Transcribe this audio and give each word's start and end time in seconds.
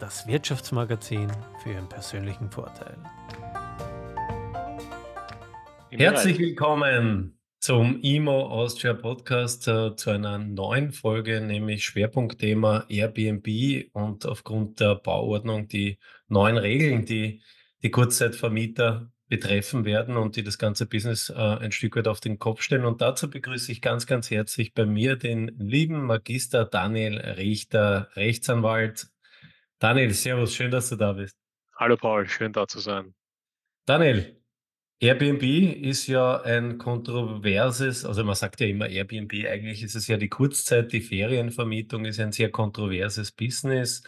das 0.00 0.26
Wirtschaftsmagazin 0.26 1.30
für 1.62 1.72
Ihren 1.72 1.88
persönlichen 1.88 2.50
Vorteil. 2.50 2.96
Herzlich 5.90 6.38
willkommen 6.38 7.38
zum 7.58 8.00
IMO 8.00 8.46
Austria 8.46 8.94
Podcast 8.94 9.68
äh, 9.68 9.94
zu 9.94 10.10
einer 10.10 10.38
neuen 10.38 10.92
Folge, 10.92 11.42
nämlich 11.42 11.84
Schwerpunktthema 11.84 12.86
Airbnb 12.88 13.90
und 13.92 14.24
aufgrund 14.24 14.80
der 14.80 14.94
Bauordnung 14.94 15.68
die 15.68 15.98
neuen 16.28 16.56
Regeln, 16.56 17.04
die 17.04 17.42
die 17.82 17.90
Kurzzeitvermieter 17.90 19.10
betreffen 19.28 19.84
werden 19.84 20.16
und 20.16 20.36
die 20.36 20.42
das 20.42 20.56
ganze 20.56 20.86
Business 20.86 21.28
äh, 21.28 21.34
ein 21.34 21.72
Stück 21.72 21.96
weit 21.96 22.08
auf 22.08 22.20
den 22.20 22.38
Kopf 22.38 22.62
stellen. 22.62 22.86
Und 22.86 23.02
dazu 23.02 23.28
begrüße 23.28 23.70
ich 23.70 23.82
ganz, 23.82 24.06
ganz 24.06 24.30
herzlich 24.30 24.72
bei 24.72 24.86
mir 24.86 25.16
den 25.16 25.48
lieben 25.58 26.06
Magister 26.06 26.64
Daniel 26.64 27.18
Richter, 27.18 28.08
Rechtsanwalt, 28.14 29.08
Daniel, 29.80 30.12
servus, 30.12 30.54
schön, 30.54 30.70
dass 30.70 30.90
du 30.90 30.96
da 30.96 31.14
bist. 31.14 31.34
Hallo 31.74 31.96
Paul, 31.96 32.28
schön 32.28 32.52
da 32.52 32.68
zu 32.68 32.80
sein. 32.80 33.14
Daniel, 33.86 34.38
Airbnb 35.00 35.42
ist 35.42 36.06
ja 36.06 36.42
ein 36.42 36.76
kontroverses, 36.76 38.04
also 38.04 38.22
man 38.22 38.34
sagt 38.34 38.60
ja 38.60 38.66
immer 38.66 38.90
Airbnb, 38.90 39.32
eigentlich 39.48 39.82
ist 39.82 39.94
es 39.94 40.06
ja 40.06 40.18
die 40.18 40.28
Kurzzeit, 40.28 40.92
die 40.92 41.00
Ferienvermietung 41.00 42.04
ist 42.04 42.20
ein 42.20 42.32
sehr 42.32 42.50
kontroverses 42.50 43.32
Business 43.32 44.02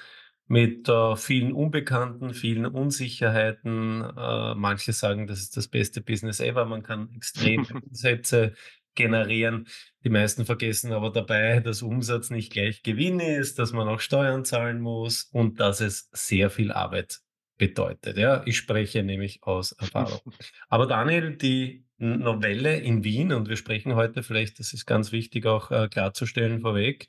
mit 0.46 0.90
äh, 0.90 1.16
vielen 1.16 1.54
Unbekannten, 1.54 2.34
vielen 2.34 2.66
Unsicherheiten. 2.66 4.02
Äh, 4.02 4.54
manche 4.54 4.92
sagen, 4.92 5.26
das 5.26 5.40
ist 5.40 5.56
das 5.56 5.68
beste 5.68 6.02
Business 6.02 6.40
ever, 6.40 6.66
man 6.66 6.82
kann 6.82 7.08
extrem 7.16 7.64
Umsätze 7.64 8.52
generieren. 8.94 9.66
Die 10.04 10.10
meisten 10.10 10.44
vergessen 10.44 10.92
aber 10.92 11.10
dabei, 11.10 11.60
dass 11.60 11.82
Umsatz 11.82 12.30
nicht 12.30 12.52
gleich 12.52 12.82
Gewinn 12.82 13.20
ist, 13.20 13.58
dass 13.58 13.72
man 13.72 13.88
auch 13.88 14.00
Steuern 14.00 14.44
zahlen 14.44 14.80
muss 14.80 15.24
und 15.32 15.60
dass 15.60 15.80
es 15.80 16.08
sehr 16.12 16.50
viel 16.50 16.72
Arbeit 16.72 17.20
bedeutet. 17.58 18.16
Ja, 18.16 18.42
ich 18.44 18.56
spreche 18.56 19.02
nämlich 19.02 19.42
aus 19.42 19.72
Erfahrung. 19.72 20.20
Aber 20.68 20.86
Daniel, 20.86 21.36
die 21.36 21.84
Novelle 21.98 22.78
in 22.78 23.04
Wien, 23.04 23.32
und 23.32 23.48
wir 23.48 23.56
sprechen 23.56 23.94
heute 23.94 24.22
vielleicht, 24.22 24.58
das 24.58 24.72
ist 24.72 24.86
ganz 24.86 25.12
wichtig 25.12 25.46
auch 25.46 25.70
äh, 25.70 25.88
klarzustellen 25.88 26.62
vorweg, 26.62 27.06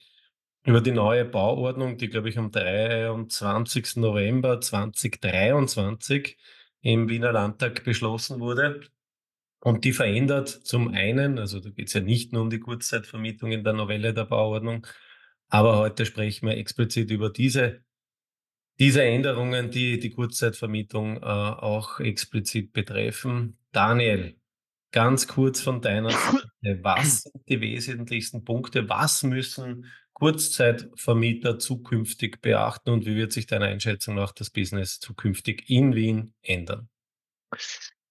über 0.66 0.80
die 0.80 0.92
neue 0.92 1.26
Bauordnung, 1.26 1.98
die, 1.98 2.08
glaube 2.08 2.30
ich, 2.30 2.38
am 2.38 2.52
23. 2.52 3.98
November 3.98 4.62
2023 4.62 6.38
im 6.82 7.10
Wiener 7.10 7.32
Landtag 7.32 7.84
beschlossen 7.84 8.40
wurde. 8.40 8.82
Und 9.64 9.86
die 9.86 9.94
verändert 9.94 10.50
zum 10.50 10.90
einen, 10.90 11.40
also 11.40 11.62
da 11.62 11.70
geht 11.70 11.88
es 11.88 11.94
ja 11.94 12.02
nicht 12.02 12.34
nur 12.34 12.42
um 12.42 12.50
die 12.50 12.60
Kurzzeitvermietung 12.60 13.54
in 13.54 13.64
der 13.64 13.72
Novelle 13.72 14.14
der 14.14 14.26
Bauordnung, 14.26 14.86
aber 15.48 15.78
heute 15.78 16.06
sprechen 16.06 16.50
wir 16.50 16.58
explizit 16.58 17.10
über 17.12 17.30
diese, 17.30 17.82
diese 18.78 19.04
Änderungen, 19.04 19.72
die 19.72 20.00
die 20.00 20.10
Kurzzeitvermietung 20.10 21.16
äh, 21.16 21.22
auch 21.22 22.02
explizit 22.02 22.74
betreffen. 22.74 23.58
Daniel, 23.72 24.38
ganz 24.92 25.30
kurz 25.30 25.62
von 25.62 25.80
deiner 25.80 26.10
Seite, 26.10 26.84
was 26.84 27.22
sind 27.22 27.48
die 27.48 27.62
wesentlichsten 27.62 28.44
Punkte? 28.44 28.90
Was 28.90 29.24
müssen 29.24 29.86
Kurzzeitvermieter 30.12 31.58
zukünftig 31.58 32.42
beachten 32.42 32.90
und 32.90 33.06
wie 33.06 33.16
wird 33.16 33.32
sich 33.32 33.46
deiner 33.46 33.68
Einschätzung 33.68 34.16
nach 34.16 34.34
das 34.34 34.50
Business 34.50 35.00
zukünftig 35.00 35.70
in 35.70 35.96
Wien 35.96 36.34
ändern? 36.42 36.90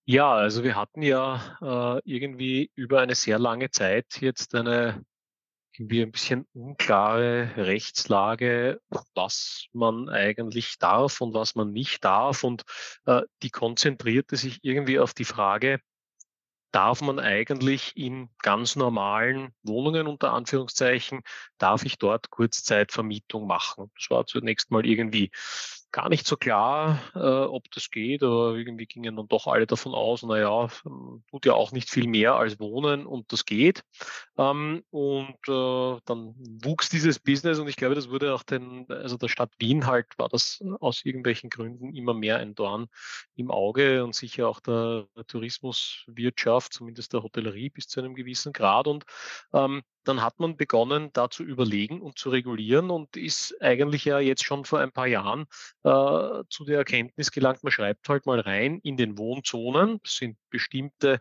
Ja, 0.04 0.32
also 0.34 0.64
wir 0.64 0.74
hatten 0.76 1.02
ja 1.02 1.56
äh, 1.60 2.00
irgendwie 2.04 2.70
über 2.74 3.00
eine 3.00 3.14
sehr 3.14 3.38
lange 3.38 3.70
Zeit 3.70 4.20
jetzt 4.20 4.54
eine 4.54 5.04
irgendwie 5.74 6.02
ein 6.02 6.12
bisschen 6.12 6.46
unklare 6.54 7.52
Rechtslage, 7.56 8.80
was 9.14 9.66
man 9.72 10.08
eigentlich 10.10 10.78
darf 10.78 11.20
und 11.20 11.34
was 11.34 11.54
man 11.56 11.72
nicht 11.72 12.04
darf. 12.04 12.44
Und 12.44 12.64
äh, 13.06 13.22
die 13.42 13.50
konzentrierte 13.50 14.36
sich 14.36 14.60
irgendwie 14.62 14.98
auf 15.00 15.14
die 15.14 15.24
Frage, 15.24 15.80
darf 16.72 17.02
man 17.02 17.19
eigentlich 17.20 17.96
in 17.96 18.30
ganz 18.38 18.76
normalen 18.76 19.54
Wohnungen 19.62 20.06
unter 20.06 20.32
Anführungszeichen, 20.32 21.22
darf 21.58 21.84
ich 21.84 21.98
dort 21.98 22.30
Kurzzeitvermietung 22.30 23.46
machen? 23.46 23.90
Das 23.96 24.10
war 24.10 24.26
zunächst 24.26 24.70
mal 24.70 24.86
irgendwie 24.86 25.30
gar 25.92 26.08
nicht 26.08 26.26
so 26.26 26.36
klar, 26.36 26.98
äh, 27.14 27.19
ob 27.19 27.70
das 27.70 27.91
geht, 27.91 28.22
aber 28.22 28.54
irgendwie 28.54 28.86
gingen 28.86 29.16
dann 29.16 29.28
doch 29.28 29.47
alle 29.47 29.66
davon 29.66 29.94
aus, 29.94 30.22
naja, 30.22 30.69
ähm, 30.86 31.22
tut 31.30 31.47
ja 31.47 31.53
auch 31.53 31.70
nicht 31.70 31.91
viel 31.91 32.08
mehr 32.08 32.34
als 32.34 32.58
wohnen 32.58 33.06
und 33.06 33.30
das 33.32 33.44
geht. 33.44 33.82
Ähm, 34.38 34.82
und 34.91 35.36
äh, 35.48 36.00
dann 36.06 36.34
wuchs 36.64 36.88
dieses 36.88 37.19
Business 37.19 37.58
und 37.58 37.69
ich 37.69 37.76
glaube, 37.76 37.94
das 37.94 38.08
wurde 38.08 38.34
auch 38.34 38.42
den, 38.42 38.86
also 38.88 39.19
der 39.19 39.28
Stadt 39.28 39.52
Wien 39.58 39.86
halt, 39.86 40.06
war 40.16 40.28
das 40.28 40.64
aus 40.81 41.04
irgendwelchen 41.04 41.50
Gründen 41.50 41.94
immer 41.94 42.14
mehr 42.14 42.38
ein 42.38 42.54
Dorn 42.54 42.86
im 43.36 43.50
Auge 43.50 44.02
und 44.02 44.14
sicher 44.14 44.48
auch 44.48 44.60
der, 44.60 45.06
der 45.14 45.26
Tourismuswirtschaft, 45.26 46.72
zumindest 46.72 47.12
der 47.12 47.22
Hotellerie 47.22 47.69
bis 47.69 47.86
zu 47.86 48.00
einem 48.00 48.14
gewissen 48.14 48.52
Grad. 48.52 48.86
Und 48.86 49.04
ähm, 49.52 49.82
dann 50.04 50.22
hat 50.22 50.40
man 50.40 50.56
begonnen, 50.56 51.10
da 51.12 51.30
zu 51.30 51.44
überlegen 51.44 52.00
und 52.00 52.18
zu 52.18 52.30
regulieren 52.30 52.90
und 52.90 53.16
ist 53.16 53.54
eigentlich 53.60 54.04
ja 54.04 54.18
jetzt 54.18 54.44
schon 54.44 54.64
vor 54.64 54.80
ein 54.80 54.92
paar 54.92 55.06
Jahren 55.06 55.46
äh, 55.84 56.44
zu 56.48 56.64
der 56.66 56.78
Erkenntnis 56.78 57.30
gelangt, 57.30 57.62
man 57.62 57.72
schreibt 57.72 58.08
halt 58.08 58.26
mal 58.26 58.40
rein 58.40 58.78
in 58.82 58.96
den 58.96 59.18
Wohnzonen, 59.18 60.00
das 60.02 60.16
sind 60.16 60.36
bestimmte 60.50 61.20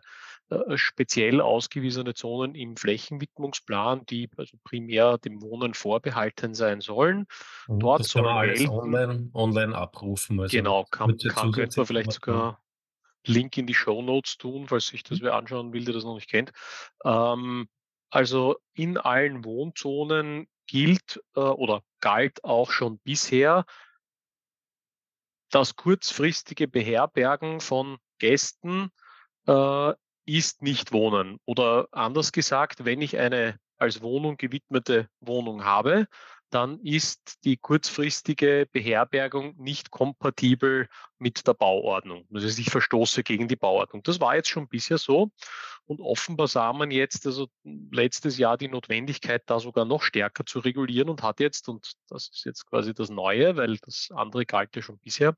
äh, 0.50 0.76
speziell 0.76 1.40
ausgewiesene 1.40 2.14
Zonen 2.14 2.54
im 2.54 2.76
Flächenwidmungsplan, 2.76 4.04
die 4.06 4.28
also 4.36 4.56
primär 4.64 5.18
dem 5.18 5.40
Wohnen 5.42 5.74
vorbehalten 5.74 6.54
sein 6.54 6.80
sollen. 6.80 7.26
Mhm, 7.68 7.80
Dort 7.80 8.00
das 8.00 8.12
kann 8.12 8.24
man 8.24 8.36
alles 8.36 8.68
online, 8.68 9.30
online 9.32 9.74
abrufen. 9.76 10.40
Also 10.40 10.56
genau, 10.56 10.84
kann, 10.90 11.16
kann 11.16 11.52
könnte 11.52 11.80
man 11.80 11.86
vielleicht 11.86 12.12
sogar 12.12 12.62
Link 13.24 13.56
in 13.56 13.66
die 13.66 13.74
Show 13.74 14.02
Notes 14.02 14.36
tun, 14.36 14.66
falls 14.68 14.88
sich 14.88 15.02
das 15.02 15.20
mhm. 15.20 15.24
wer 15.24 15.34
anschauen 15.34 15.72
will, 15.72 15.84
der 15.84 15.94
das 15.94 16.04
noch 16.04 16.14
nicht 16.14 16.28
kennt. 16.28 16.52
Ähm, 17.04 17.68
also 18.12 18.58
in 18.74 18.98
allen 18.98 19.42
Wohnzonen 19.42 20.46
gilt 20.66 21.22
äh, 21.34 21.40
oder 21.40 21.82
galt 22.00 22.44
auch 22.44 22.70
schon 22.70 22.98
bisher 22.98 23.64
das 25.50 25.76
kurzfristige 25.76 26.68
Beherbergen 26.68 27.60
von 27.60 27.96
Gästen 28.18 28.90
äh, 29.46 29.94
ist 30.26 30.62
nicht 30.62 30.92
Wohnen. 30.92 31.38
Oder 31.46 31.88
anders 31.90 32.32
gesagt, 32.32 32.84
wenn 32.84 33.00
ich 33.00 33.18
eine 33.18 33.58
als 33.78 34.02
Wohnung 34.02 34.36
gewidmete 34.36 35.08
Wohnung 35.20 35.64
habe, 35.64 36.06
dann 36.52 36.78
ist 36.80 37.44
die 37.44 37.56
kurzfristige 37.56 38.68
Beherbergung 38.70 39.54
nicht 39.56 39.90
kompatibel 39.90 40.88
mit 41.18 41.46
der 41.46 41.54
Bauordnung. 41.54 42.26
Das 42.30 42.44
heißt, 42.44 42.58
ich 42.58 42.70
verstoße 42.70 43.22
gegen 43.22 43.48
die 43.48 43.56
Bauordnung. 43.56 44.02
Das 44.02 44.20
war 44.20 44.36
jetzt 44.36 44.50
schon 44.50 44.68
bisher 44.68 44.98
so. 44.98 45.30
Und 45.84 46.00
offenbar 46.00 46.48
sah 46.48 46.72
man 46.72 46.90
jetzt, 46.90 47.26
also 47.26 47.48
letztes 47.64 48.38
Jahr 48.38 48.58
die 48.58 48.68
Notwendigkeit, 48.68 49.42
da 49.46 49.60
sogar 49.60 49.84
noch 49.84 50.02
stärker 50.02 50.44
zu 50.44 50.58
regulieren 50.58 51.08
und 51.08 51.22
hat 51.22 51.40
jetzt, 51.40 51.68
und 51.68 51.92
das 52.08 52.28
ist 52.28 52.44
jetzt 52.44 52.66
quasi 52.66 52.92
das 52.92 53.08
Neue, 53.08 53.56
weil 53.56 53.78
das 53.78 54.10
andere 54.14 54.44
galt 54.44 54.76
ja 54.76 54.82
schon 54.82 54.98
bisher, 54.98 55.34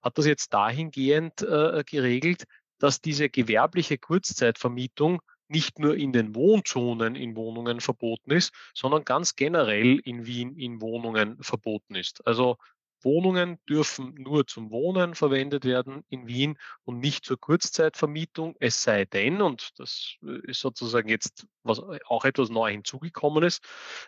hat 0.00 0.16
das 0.16 0.26
jetzt 0.26 0.54
dahingehend 0.54 1.42
äh, 1.42 1.82
geregelt, 1.84 2.44
dass 2.78 3.00
diese 3.00 3.28
gewerbliche 3.28 3.98
Kurzzeitvermietung 3.98 5.22
nicht 5.52 5.78
nur 5.78 5.96
in 5.96 6.12
den 6.12 6.34
Wohnzonen 6.34 7.14
in 7.14 7.36
Wohnungen 7.36 7.80
verboten 7.80 8.32
ist, 8.32 8.52
sondern 8.74 9.04
ganz 9.04 9.36
generell 9.36 9.98
in 9.98 10.26
Wien 10.26 10.56
in 10.56 10.80
Wohnungen 10.80 11.36
verboten 11.42 11.94
ist. 11.94 12.26
Also 12.26 12.56
Wohnungen 13.04 13.58
dürfen 13.68 14.14
nur 14.14 14.46
zum 14.46 14.70
Wohnen 14.70 15.14
verwendet 15.14 15.64
werden 15.64 16.04
in 16.08 16.26
Wien 16.26 16.58
und 16.84 16.98
nicht 17.00 17.24
zur 17.24 17.38
Kurzzeitvermietung, 17.38 18.56
es 18.60 18.82
sei 18.82 19.04
denn, 19.04 19.42
und 19.42 19.70
das 19.78 20.16
äh, 20.22 20.38
ist 20.48 20.60
sozusagen 20.60 21.08
jetzt 21.08 21.46
was 21.64 21.80
auch 22.06 22.24
etwas 22.24 22.48
neu 22.50 22.70
hinzugekommen 22.70 23.44
ist, 23.44 23.64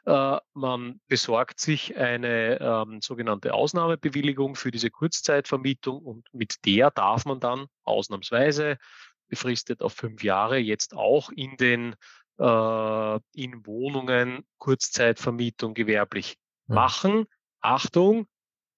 äh, 0.06 0.38
man 0.54 1.00
besorgt 1.08 1.60
sich 1.60 1.96
eine 1.96 2.60
ähm, 2.60 3.00
sogenannte 3.00 3.54
Ausnahmebewilligung 3.54 4.54
für 4.56 4.70
diese 4.70 4.90
Kurzzeitvermietung 4.90 5.98
und 5.98 6.26
mit 6.32 6.64
der 6.64 6.90
darf 6.90 7.24
man 7.24 7.40
dann 7.40 7.66
ausnahmsweise 7.84 8.78
befristet 9.28 9.82
auf 9.82 9.94
fünf 9.94 10.22
Jahre, 10.22 10.58
jetzt 10.58 10.94
auch 10.94 11.30
in 11.30 11.56
den 11.56 11.94
äh, 12.38 13.16
in 13.32 13.66
Wohnungen 13.66 14.44
Kurzzeitvermietung 14.58 15.74
gewerblich 15.74 16.36
mhm. 16.66 16.74
machen. 16.74 17.24
Achtung, 17.60 18.26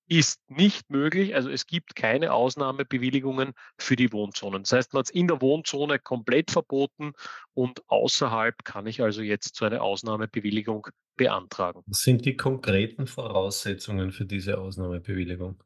ist 0.09 0.41
nicht 0.49 0.89
möglich. 0.91 1.35
Also 1.35 1.51
es 1.51 1.67
gibt 1.67 1.97
keine 1.97 2.33
Ausnahmebewilligungen 2.33 3.53
für 3.79 3.97
die 3.97 4.13
Wohnzonen. 4.13 4.63
Das 4.63 4.73
heißt, 4.73 4.93
man 4.93 5.01
hat 5.01 5.07
es 5.07 5.11
in 5.11 5.27
der 5.27 5.41
Wohnzone 5.41 5.99
komplett 5.99 6.51
verboten 6.51 7.13
und 7.55 7.83
außerhalb 7.89 8.65
kann 8.65 8.87
ich 8.87 9.03
also 9.03 9.23
jetzt 9.23 9.57
so 9.57 9.65
eine 9.65 9.83
Ausnahmebewilligung 9.83 10.87
beantragen. 11.17 11.83
Was 11.87 12.01
sind 12.01 12.25
die 12.25 12.37
konkreten 12.37 13.07
Voraussetzungen 13.07 14.13
für 14.13 14.27
diese 14.27 14.59
Ausnahmebewilligung? 14.59 15.63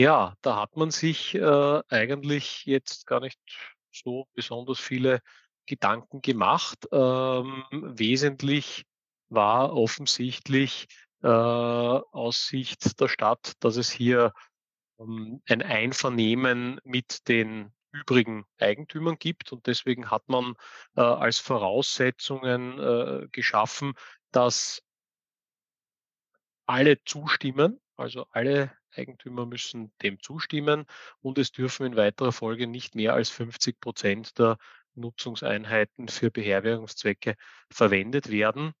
Ja, 0.00 0.36
da 0.42 0.60
hat 0.60 0.76
man 0.76 0.92
sich 0.92 1.34
äh, 1.34 1.82
eigentlich 1.88 2.64
jetzt 2.66 3.04
gar 3.04 3.18
nicht 3.18 3.40
so 3.90 4.28
besonders 4.32 4.78
viele 4.78 5.20
Gedanken 5.66 6.22
gemacht. 6.22 6.86
Ähm, 6.92 7.64
wesentlich 7.72 8.84
war 9.28 9.74
offensichtlich 9.74 10.86
äh, 11.24 11.26
aus 11.26 12.46
Sicht 12.46 13.00
der 13.00 13.08
Stadt, 13.08 13.54
dass 13.58 13.76
es 13.76 13.90
hier 13.90 14.32
ähm, 15.00 15.42
ein 15.48 15.62
Einvernehmen 15.62 16.80
mit 16.84 17.26
den 17.26 17.72
übrigen 17.90 18.44
Eigentümern 18.60 19.16
gibt. 19.18 19.50
Und 19.50 19.66
deswegen 19.66 20.12
hat 20.12 20.28
man 20.28 20.54
äh, 20.94 21.00
als 21.00 21.40
Voraussetzungen 21.40 22.78
äh, 22.78 23.26
geschaffen, 23.32 23.94
dass 24.30 24.80
alle 26.66 27.02
zustimmen, 27.02 27.80
also 27.96 28.26
alle 28.30 28.77
Eigentümer 28.98 29.46
müssen 29.46 29.92
dem 30.02 30.20
zustimmen 30.20 30.84
und 31.20 31.38
es 31.38 31.52
dürfen 31.52 31.86
in 31.86 31.96
weiterer 31.96 32.32
Folge 32.32 32.66
nicht 32.66 32.94
mehr 32.94 33.14
als 33.14 33.30
50 33.30 33.80
Prozent 33.80 34.38
der 34.38 34.58
Nutzungseinheiten 34.94 36.08
für 36.08 36.30
Beherbergungszwecke 36.30 37.36
verwendet 37.70 38.30
werden. 38.30 38.74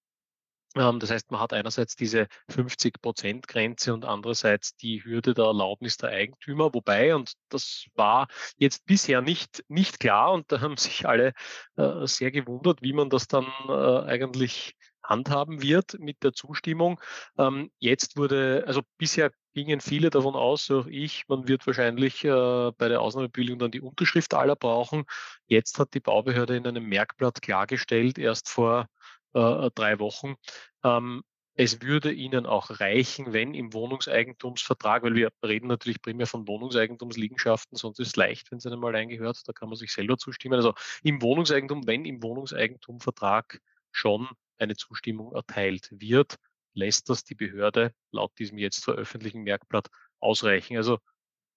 Ähm, 0.76 1.00
das 1.00 1.10
heißt, 1.10 1.30
man 1.30 1.40
hat 1.40 1.52
einerseits 1.52 1.96
diese 1.96 2.28
50-Prozent-Grenze 2.50 3.94
und 3.94 4.04
andererseits 4.04 4.76
die 4.76 5.02
Hürde 5.04 5.34
der 5.34 5.46
Erlaubnis 5.46 5.96
der 5.96 6.10
Eigentümer. 6.10 6.72
Wobei, 6.74 7.14
und 7.14 7.32
das 7.48 7.86
war 7.94 8.28
jetzt 8.56 8.84
bisher 8.86 9.22
nicht, 9.22 9.64
nicht 9.68 10.00
klar 10.00 10.32
und 10.32 10.50
da 10.52 10.60
haben 10.60 10.76
sich 10.76 11.06
alle 11.08 11.32
äh, 11.76 12.06
sehr 12.06 12.30
gewundert, 12.30 12.82
wie 12.82 12.92
man 12.92 13.10
das 13.10 13.28
dann 13.28 13.46
äh, 13.68 14.00
eigentlich 14.06 14.74
handhaben 15.02 15.62
wird 15.62 15.98
mit 15.98 16.22
der 16.22 16.34
Zustimmung. 16.34 17.00
Ähm, 17.38 17.70
jetzt 17.78 18.16
wurde, 18.16 18.64
also 18.66 18.82
bisher 18.98 19.30
gingen 19.54 19.80
viele 19.80 20.10
davon 20.10 20.34
aus, 20.34 20.70
auch 20.70 20.86
ich, 20.86 21.24
man 21.28 21.48
wird 21.48 21.66
wahrscheinlich 21.66 22.24
äh, 22.24 22.70
bei 22.76 22.88
der 22.88 23.00
Ausnahmebewilligung 23.00 23.58
dann 23.58 23.70
die 23.70 23.80
Unterschrift 23.80 24.34
aller 24.34 24.56
brauchen. 24.56 25.04
Jetzt 25.46 25.78
hat 25.78 25.94
die 25.94 26.00
Baubehörde 26.00 26.56
in 26.56 26.66
einem 26.66 26.84
Merkblatt 26.88 27.42
klargestellt, 27.42 28.18
erst 28.18 28.48
vor 28.48 28.86
äh, 29.34 29.70
drei 29.74 29.98
Wochen, 29.98 30.36
ähm, 30.84 31.22
es 31.60 31.82
würde 31.82 32.12
Ihnen 32.12 32.46
auch 32.46 32.78
reichen, 32.78 33.32
wenn 33.32 33.52
im 33.52 33.72
Wohnungseigentumsvertrag, 33.72 35.02
weil 35.02 35.16
wir 35.16 35.30
reden 35.44 35.66
natürlich 35.66 36.00
primär 36.00 36.28
von 36.28 36.46
Wohnungseigentumsliegenschaften, 36.46 37.76
sonst 37.76 37.98
ist 37.98 38.08
es 38.08 38.16
leicht, 38.16 38.52
wenn 38.52 38.58
es 38.58 38.66
einem 38.66 38.84
allein 38.84 39.08
gehört, 39.08 39.42
da 39.44 39.52
kann 39.52 39.68
man 39.68 39.76
sich 39.76 39.92
selber 39.92 40.16
zustimmen. 40.18 40.54
Also 40.54 40.74
im 41.02 41.20
Wohnungseigentum, 41.20 41.84
wenn 41.88 42.04
im 42.04 42.22
Wohnungseigentumvertrag 42.22 43.60
schon 43.90 44.28
eine 44.58 44.76
Zustimmung 44.76 45.32
erteilt 45.32 45.88
wird, 45.90 46.36
lässt 46.74 47.08
das 47.08 47.24
die 47.24 47.34
Behörde 47.34 47.92
laut 48.12 48.32
diesem 48.38 48.58
jetzt 48.58 48.84
veröffentlichten 48.84 49.42
Merkblatt 49.42 49.88
ausreichen. 50.20 50.76
Also 50.76 50.98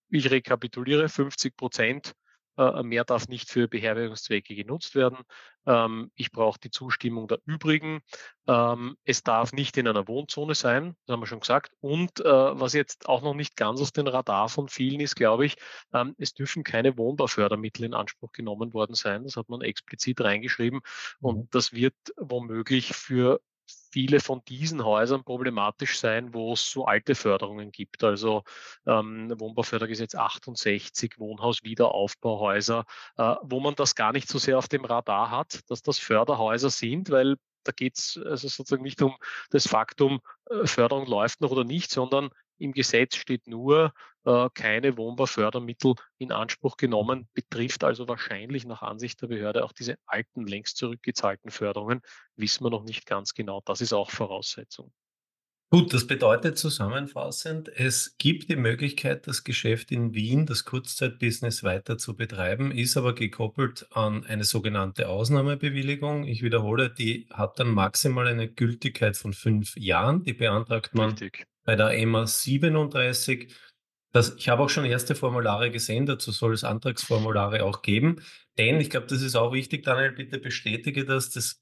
ich 0.09 0.29
rekapituliere, 0.29 1.09
50 1.09 1.55
Prozent 1.55 2.13
äh, 2.57 2.83
mehr 2.83 3.05
darf 3.05 3.27
nicht 3.27 3.49
für 3.49 3.67
Beherbergungszwecke 3.67 4.55
genutzt 4.55 4.95
werden. 4.95 5.19
Ähm, 5.65 6.11
ich 6.15 6.31
brauche 6.31 6.59
die 6.59 6.69
Zustimmung 6.69 7.27
der 7.27 7.39
übrigen. 7.45 8.01
Ähm, 8.47 8.97
es 9.05 9.23
darf 9.23 9.53
nicht 9.53 9.77
in 9.77 9.87
einer 9.87 10.07
Wohnzone 10.07 10.53
sein, 10.55 10.95
das 11.05 11.13
haben 11.13 11.21
wir 11.21 11.27
schon 11.27 11.39
gesagt. 11.39 11.71
Und 11.79 12.19
äh, 12.19 12.25
was 12.25 12.73
jetzt 12.73 13.07
auch 13.07 13.21
noch 13.21 13.33
nicht 13.33 13.55
ganz 13.55 13.79
aus 13.81 13.93
dem 13.93 14.07
Radar 14.07 14.49
von 14.49 14.67
vielen 14.67 14.99
ist, 14.99 15.15
glaube 15.15 15.45
ich, 15.45 15.55
ähm, 15.93 16.13
es 16.17 16.33
dürfen 16.33 16.63
keine 16.63 16.97
Wohnbaufördermittel 16.97 17.85
in 17.85 17.93
Anspruch 17.93 18.31
genommen 18.31 18.73
worden 18.73 18.95
sein. 18.95 19.23
Das 19.23 19.37
hat 19.37 19.49
man 19.49 19.61
explizit 19.61 20.19
reingeschrieben. 20.21 20.81
Und 21.19 21.37
mhm. 21.37 21.47
das 21.51 21.73
wird 21.73 21.95
womöglich 22.17 22.93
für 22.93 23.39
viele 23.91 24.19
von 24.19 24.41
diesen 24.47 24.83
Häusern 24.83 25.23
problematisch 25.23 25.99
sein, 25.99 26.33
wo 26.33 26.53
es 26.53 26.69
so 26.69 26.85
alte 26.85 27.15
Förderungen 27.15 27.71
gibt. 27.71 28.03
Also 28.03 28.43
ähm, 28.85 29.33
Wohnbaufördergesetz 29.37 30.15
68, 30.15 31.19
Wohnhauswiederaufbauhäuser, 31.19 32.85
äh, 33.17 33.35
wo 33.43 33.59
man 33.59 33.75
das 33.75 33.95
gar 33.95 34.13
nicht 34.13 34.27
so 34.27 34.39
sehr 34.39 34.57
auf 34.57 34.67
dem 34.67 34.85
Radar 34.85 35.31
hat, 35.31 35.59
dass 35.69 35.81
das 35.81 35.99
Förderhäuser 35.99 36.69
sind, 36.69 37.09
weil 37.09 37.35
da 37.63 37.71
geht 37.71 37.97
es 37.97 38.19
also 38.23 38.47
sozusagen 38.47 38.83
nicht 38.83 39.01
um 39.01 39.15
das 39.51 39.67
Faktum, 39.67 40.21
äh, 40.49 40.65
Förderung 40.65 41.05
läuft 41.05 41.41
noch 41.41 41.51
oder 41.51 41.63
nicht, 41.63 41.91
sondern 41.91 42.29
im 42.57 42.73
Gesetz 42.73 43.15
steht 43.15 43.47
nur, 43.47 43.93
äh, 44.25 44.49
keine 44.53 44.97
Wohnbaufördermittel 44.97 45.95
in 46.17 46.31
Anspruch 46.31 46.77
genommen, 46.77 47.27
betrifft 47.33 47.83
also 47.83 48.07
wahrscheinlich 48.07 48.65
nach 48.65 48.81
Ansicht 48.81 49.21
der 49.21 49.27
Behörde 49.27 49.63
auch 49.63 49.71
diese 49.71 49.95
alten, 50.05 50.45
längst 50.45 50.77
zurückgezahlten 50.77 51.51
Förderungen. 51.51 52.01
Wissen 52.35 52.63
wir 52.63 52.69
noch 52.69 52.83
nicht 52.83 53.05
ganz 53.05 53.33
genau. 53.33 53.61
Das 53.65 53.81
ist 53.81 53.93
auch 53.93 54.11
Voraussetzung. 54.11 54.91
Gut, 55.73 55.93
das 55.93 56.05
bedeutet 56.05 56.57
zusammenfassend, 56.57 57.69
es 57.73 58.17
gibt 58.17 58.49
die 58.49 58.57
Möglichkeit, 58.57 59.25
das 59.25 59.45
Geschäft 59.45 59.89
in 59.93 60.13
Wien, 60.13 60.45
das 60.45 60.65
Kurzzeitbusiness 60.65 61.63
weiter 61.63 61.97
zu 61.97 62.13
betreiben, 62.17 62.71
ist 62.73 62.97
aber 62.97 63.15
gekoppelt 63.15 63.87
an 63.91 64.25
eine 64.25 64.43
sogenannte 64.43 65.07
Ausnahmebewilligung. 65.07 66.25
Ich 66.25 66.43
wiederhole, 66.43 66.89
die 66.89 67.25
hat 67.31 67.57
dann 67.57 67.69
maximal 67.69 68.27
eine 68.27 68.51
Gültigkeit 68.51 69.15
von 69.15 69.31
fünf 69.31 69.77
Jahren. 69.77 70.23
Die 70.23 70.33
beantragt 70.33 70.93
man 70.93 71.11
Richtig. 71.11 71.45
bei 71.63 71.77
der 71.77 71.91
EMA 71.91 72.27
37. 72.27 73.55
Das, 74.11 74.35
ich 74.35 74.49
habe 74.49 74.63
auch 74.63 74.69
schon 74.69 74.85
erste 74.85 75.15
Formulare 75.15 75.71
gesehen, 75.71 76.05
dazu 76.05 76.31
soll 76.31 76.53
es 76.53 76.63
Antragsformulare 76.63 77.63
auch 77.63 77.81
geben. 77.81 78.21
Denn 78.57 78.81
ich 78.81 78.89
glaube, 78.89 79.07
das 79.07 79.21
ist 79.21 79.35
auch 79.35 79.53
wichtig, 79.53 79.83
Daniel, 79.83 80.11
bitte 80.11 80.37
bestätige 80.37 81.05
das, 81.05 81.29
das 81.29 81.61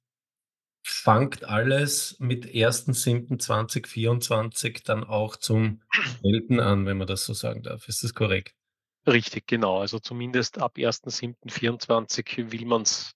fangt 0.84 1.44
alles 1.44 2.16
mit 2.20 2.48
1.7.2024 2.48 4.84
dann 4.84 5.04
auch 5.04 5.36
zum 5.36 5.82
Gelten 6.24 6.60
an, 6.60 6.86
wenn 6.86 6.98
man 6.98 7.08
das 7.08 7.26
so 7.26 7.34
sagen 7.34 7.64
darf. 7.64 7.88
Ist 7.88 8.04
das 8.04 8.14
korrekt? 8.14 8.54
Richtig, 9.06 9.48
genau. 9.48 9.80
Also 9.80 10.00
zumindest 10.00 10.60
ab 10.60 10.78
1.7.24 10.78 12.52
will 12.52 12.66
man 12.66 12.84
es 12.84 13.14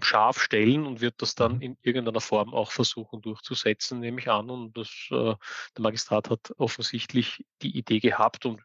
scharf 0.00 0.40
stellen 0.40 0.86
und 0.86 1.00
wird 1.00 1.22
das 1.22 1.34
dann 1.34 1.56
mhm. 1.56 1.62
in 1.62 1.76
irgendeiner 1.82 2.20
Form 2.20 2.52
auch 2.52 2.72
versuchen 2.72 3.22
durchzusetzen, 3.22 4.00
nehme 4.00 4.20
ich 4.20 4.28
an. 4.28 4.50
Und 4.50 4.76
das, 4.76 4.88
äh, 5.10 5.34
der 5.76 5.82
Magistrat 5.82 6.30
hat 6.30 6.52
offensichtlich 6.58 7.44
die 7.62 7.76
Idee 7.76 8.00
gehabt 8.00 8.46
und 8.46 8.60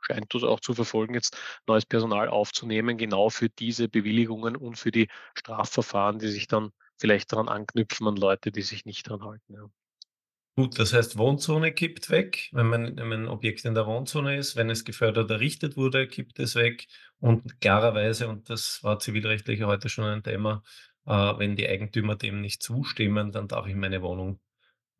scheint 0.00 0.32
das 0.34 0.44
auch 0.44 0.60
zu 0.60 0.74
verfolgen, 0.74 1.14
jetzt 1.14 1.36
neues 1.66 1.84
Personal 1.84 2.28
aufzunehmen, 2.28 2.96
genau 2.96 3.28
für 3.28 3.48
diese 3.48 3.88
Bewilligungen 3.88 4.56
und 4.56 4.76
für 4.76 4.92
die 4.92 5.08
Strafverfahren, 5.34 6.18
die 6.18 6.28
sich 6.28 6.46
dann 6.46 6.72
vielleicht 6.98 7.32
daran 7.32 7.48
anknüpfen 7.48 8.06
an 8.06 8.16
Leute, 8.16 8.52
die 8.52 8.62
sich 8.62 8.84
nicht 8.84 9.08
daran 9.08 9.24
halten. 9.24 9.52
Ja. 9.52 9.68
Gut, 10.58 10.78
das 10.78 10.94
heißt, 10.94 11.18
Wohnzone 11.18 11.70
kippt 11.72 12.08
weg, 12.08 12.48
wenn 12.52 12.66
man, 12.68 12.96
wenn 12.96 13.12
ein 13.12 13.28
Objekt 13.28 13.66
in 13.66 13.74
der 13.74 13.86
Wohnzone 13.86 14.38
ist. 14.38 14.56
Wenn 14.56 14.70
es 14.70 14.86
gefördert 14.86 15.30
errichtet 15.30 15.76
wurde, 15.76 16.08
kippt 16.08 16.38
es 16.38 16.54
weg. 16.54 16.86
Und 17.18 17.60
klarerweise, 17.60 18.26
und 18.26 18.48
das 18.48 18.82
war 18.82 18.98
zivilrechtlich 18.98 19.62
heute 19.64 19.90
schon 19.90 20.04
ein 20.04 20.22
Thema, 20.22 20.62
äh, 21.04 21.10
wenn 21.10 21.56
die 21.56 21.68
Eigentümer 21.68 22.16
dem 22.16 22.40
nicht 22.40 22.62
zustimmen, 22.62 23.32
dann 23.32 23.48
darf 23.48 23.66
ich 23.66 23.74
meine 23.74 24.00
Wohnung 24.00 24.40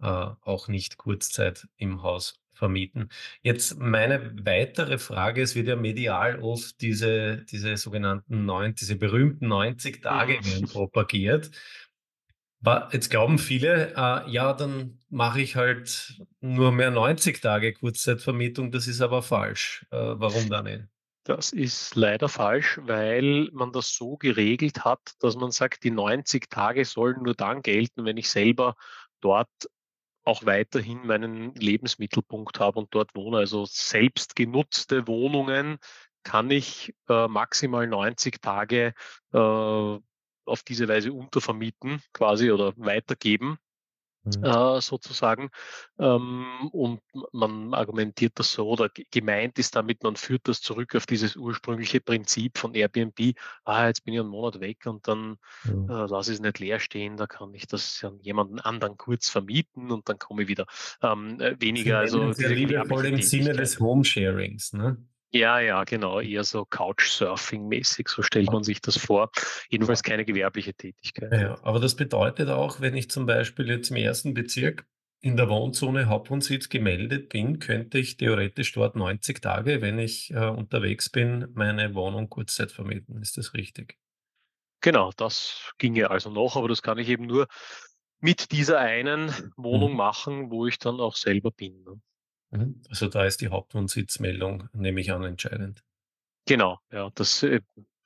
äh, 0.02 0.06
auch 0.06 0.68
nicht 0.68 0.98
Kurzzeit 0.98 1.66
im 1.78 2.02
Haus 2.02 2.38
vermieten. 2.52 3.08
Jetzt 3.42 3.78
meine 3.78 4.34
weitere 4.44 4.98
Frage, 4.98 5.42
es 5.42 5.54
wird 5.54 5.68
ja 5.68 5.76
medial 5.76 6.40
oft 6.40 6.80
diese, 6.80 7.44
diese 7.50 7.76
sogenannten 7.76 8.44
neun, 8.44 8.75
diese 8.75 8.96
berühmten 8.96 9.48
90 9.48 10.02
Tage 10.02 10.38
mhm. 10.42 10.66
propagiert. 10.66 11.50
Jetzt 12.92 13.10
glauben 13.10 13.38
viele, 13.38 13.94
äh, 13.94 14.30
ja, 14.30 14.52
dann 14.52 14.98
mache 15.08 15.40
ich 15.40 15.56
halt 15.56 16.20
nur 16.40 16.72
mehr 16.72 16.90
90 16.90 17.40
Tage 17.40 17.72
Kurzzeitvermietung. 17.72 18.72
Das 18.72 18.88
ist 18.88 19.00
aber 19.00 19.22
falsch. 19.22 19.86
Äh, 19.90 19.96
warum 19.96 20.48
dann 20.48 20.64
nicht? 20.64 20.84
Das 21.25 21.52
ist 21.52 21.96
leider 21.96 22.28
falsch, 22.28 22.78
weil 22.82 23.48
man 23.52 23.72
das 23.72 23.94
so 23.94 24.16
geregelt 24.16 24.84
hat, 24.84 25.00
dass 25.20 25.36
man 25.36 25.50
sagt, 25.50 25.82
die 25.82 25.90
90 25.90 26.48
Tage 26.48 26.84
sollen 26.84 27.22
nur 27.22 27.34
dann 27.34 27.62
gelten, 27.62 28.04
wenn 28.04 28.16
ich 28.16 28.30
selber 28.30 28.76
dort 29.20 29.50
auch 30.22 30.44
weiterhin 30.44 31.06
meinen 31.06 31.54
Lebensmittelpunkt 31.54 32.60
habe 32.60 32.78
und 32.80 32.94
dort 32.94 33.14
wohne. 33.14 33.38
Also 33.38 33.64
selbst 33.64 34.36
genutzte 34.36 35.06
Wohnungen 35.06 35.78
kann 36.22 36.50
ich 36.50 36.94
äh, 37.08 37.28
maximal 37.28 37.86
90 37.86 38.40
Tage 38.40 38.94
äh, 39.32 39.98
auf 40.47 40.62
diese 40.62 40.88
Weise 40.88 41.12
untervermieten 41.12 42.03
quasi 42.12 42.50
oder 42.53 42.73
weitergeben. 42.76 43.59
Mhm. 44.25 44.47
äh, 44.47 44.81
sozusagen. 44.81 45.50
Ähm, 45.99 46.69
und 46.73 47.00
man 47.33 47.75
argumentiert 47.75 48.35
das 48.38 48.53
so 48.53 48.69
oder 48.69 48.88
ge 48.91 49.07
gemeint 49.11 49.59
ist 49.59 49.76
damit, 49.76 50.03
man 50.03 50.17
führt 50.17 50.49
das 50.49 50.61
zurück 50.61 50.95
auf 50.95 51.07
dieses 51.07 51.37
ursprüngliche 51.37 52.00
Prinzip 52.00 52.59
von 52.59 52.75
Airbnb: 52.75 53.35
„Ah, 53.65 53.87
jetzt 53.88 54.05
bin 54.05 54.15
ich 54.15 54.21
'n 54.21 54.26
Monat 54.29 54.61
weg 54.61 54.87
und 54.87 55.09
dann, 55.09 55.37
Mhm. 55.65 55.88
äh, 55.88 55.93
lasse 56.07 56.33
ich's 56.33 56.41
nicht 56.41 56.59
leer 56.59 56.81
stehen, 56.81 57.17
da 57.17 57.26
kann 57.26 57.55
ich 57.55 57.67
das 57.67 58.03
an 58.05 58.19
jemanden 58.21 58.61
anderen 58.61 58.97
kurz 58.99 59.29
vermieten 59.31 59.91
und 59.93 60.09
dann 60.09 60.19
komme 60.19 60.43
ich 60.43 60.49
wieder.“ 60.49 60.67
Ähm, 61.03 61.41
äh, 61.41 61.57
weniger 61.61 61.99
also 61.99 62.31
es 62.31 62.37
diese 62.38 62.55
liebevoll 62.55 63.07
im 63.07 63.21
Sinne 63.21 63.55
des 63.57 63.81
Home-Sharings, 63.81 64.73
ne? 64.73 64.99
Ja, 65.33 65.59
ja, 65.61 65.85
genau, 65.85 66.21
eher 66.21 66.45
so 66.45 66.62
Couchsurfing-mäßig, 66.64 68.09
so 68.09 68.23
stellt 68.23 68.50
man 68.50 68.62
sich 68.64 68.80
das 68.80 68.97
vor. 68.97 69.30
Jedenfalls 69.68 70.02
keine 70.02 70.25
gewerbliche 70.25 70.75
Tätigkeit, 70.75 71.33
ja, 71.33 71.59
aber 71.62 71.80
das 71.80 71.97
bedeutet 71.97 72.49
auch, 72.50 72.80
wenn 72.80 72.95
ich 72.97 73.11
zum 73.11 73.26
Beispiel 73.26 73.68
jetzt 73.68 73.90
im 73.90 73.97
ersten 73.97 74.35
Bezirk 74.35 74.87
in 75.21 75.37
der 75.37 75.49
Wohnzone 75.49 76.06
Hauptwohnsitz 76.06 76.68
gemeldet 76.68 77.28
bin, 77.30 77.59
könnte 77.59 77.99
ich 77.99 78.16
theoretisch 78.16 78.73
dort 78.73 78.97
90 78.97 79.40
Tage, 79.42 79.80
wenn 79.83 79.99
ich, 79.99 80.30
äh, 80.33 80.49
unterwegs 80.49 81.09
bin, 81.11 81.49
meine 81.54 81.95
Wohnung 81.95 82.28
Kurzzeit 82.28 82.71
vermieten. 82.73 83.21
Ist 83.23 83.37
das 83.38 83.54
richtig? 83.54 83.99
Genau, 84.80 85.11
das 85.16 85.73
ginge 85.78 86.11
also 86.11 86.30
noch, 86.30 86.56
aber 86.56 86.68
das 86.68 86.83
kann 86.83 86.99
ich 86.99 87.09
eben 87.09 87.26
nur 87.26 87.47
mit 88.21 88.52
dieser 88.52 88.78
einen 88.80 89.30
Wohnung 89.56 89.95
Mhm. 89.95 89.97
machen, 89.97 90.50
wo 90.50 90.66
ich 90.66 90.78
dann 90.78 91.00
auch 91.00 91.16
selber 91.16 91.50
bin, 91.50 91.83
ne? 91.85 92.00
Mhm. 92.50 92.83
Also, 92.88 93.09
da 93.09 93.25
ist 93.25 93.41
die 93.41 93.49
Hauptwohnsitzmeldung, 93.49 94.69
nehme 94.73 95.00
ich 95.00 95.12
an, 95.12 95.25
entscheidend. 95.25 95.83
Genau, 96.47 96.79
ja, 96.93 97.11
das, 97.15 97.43
äh 97.43 97.61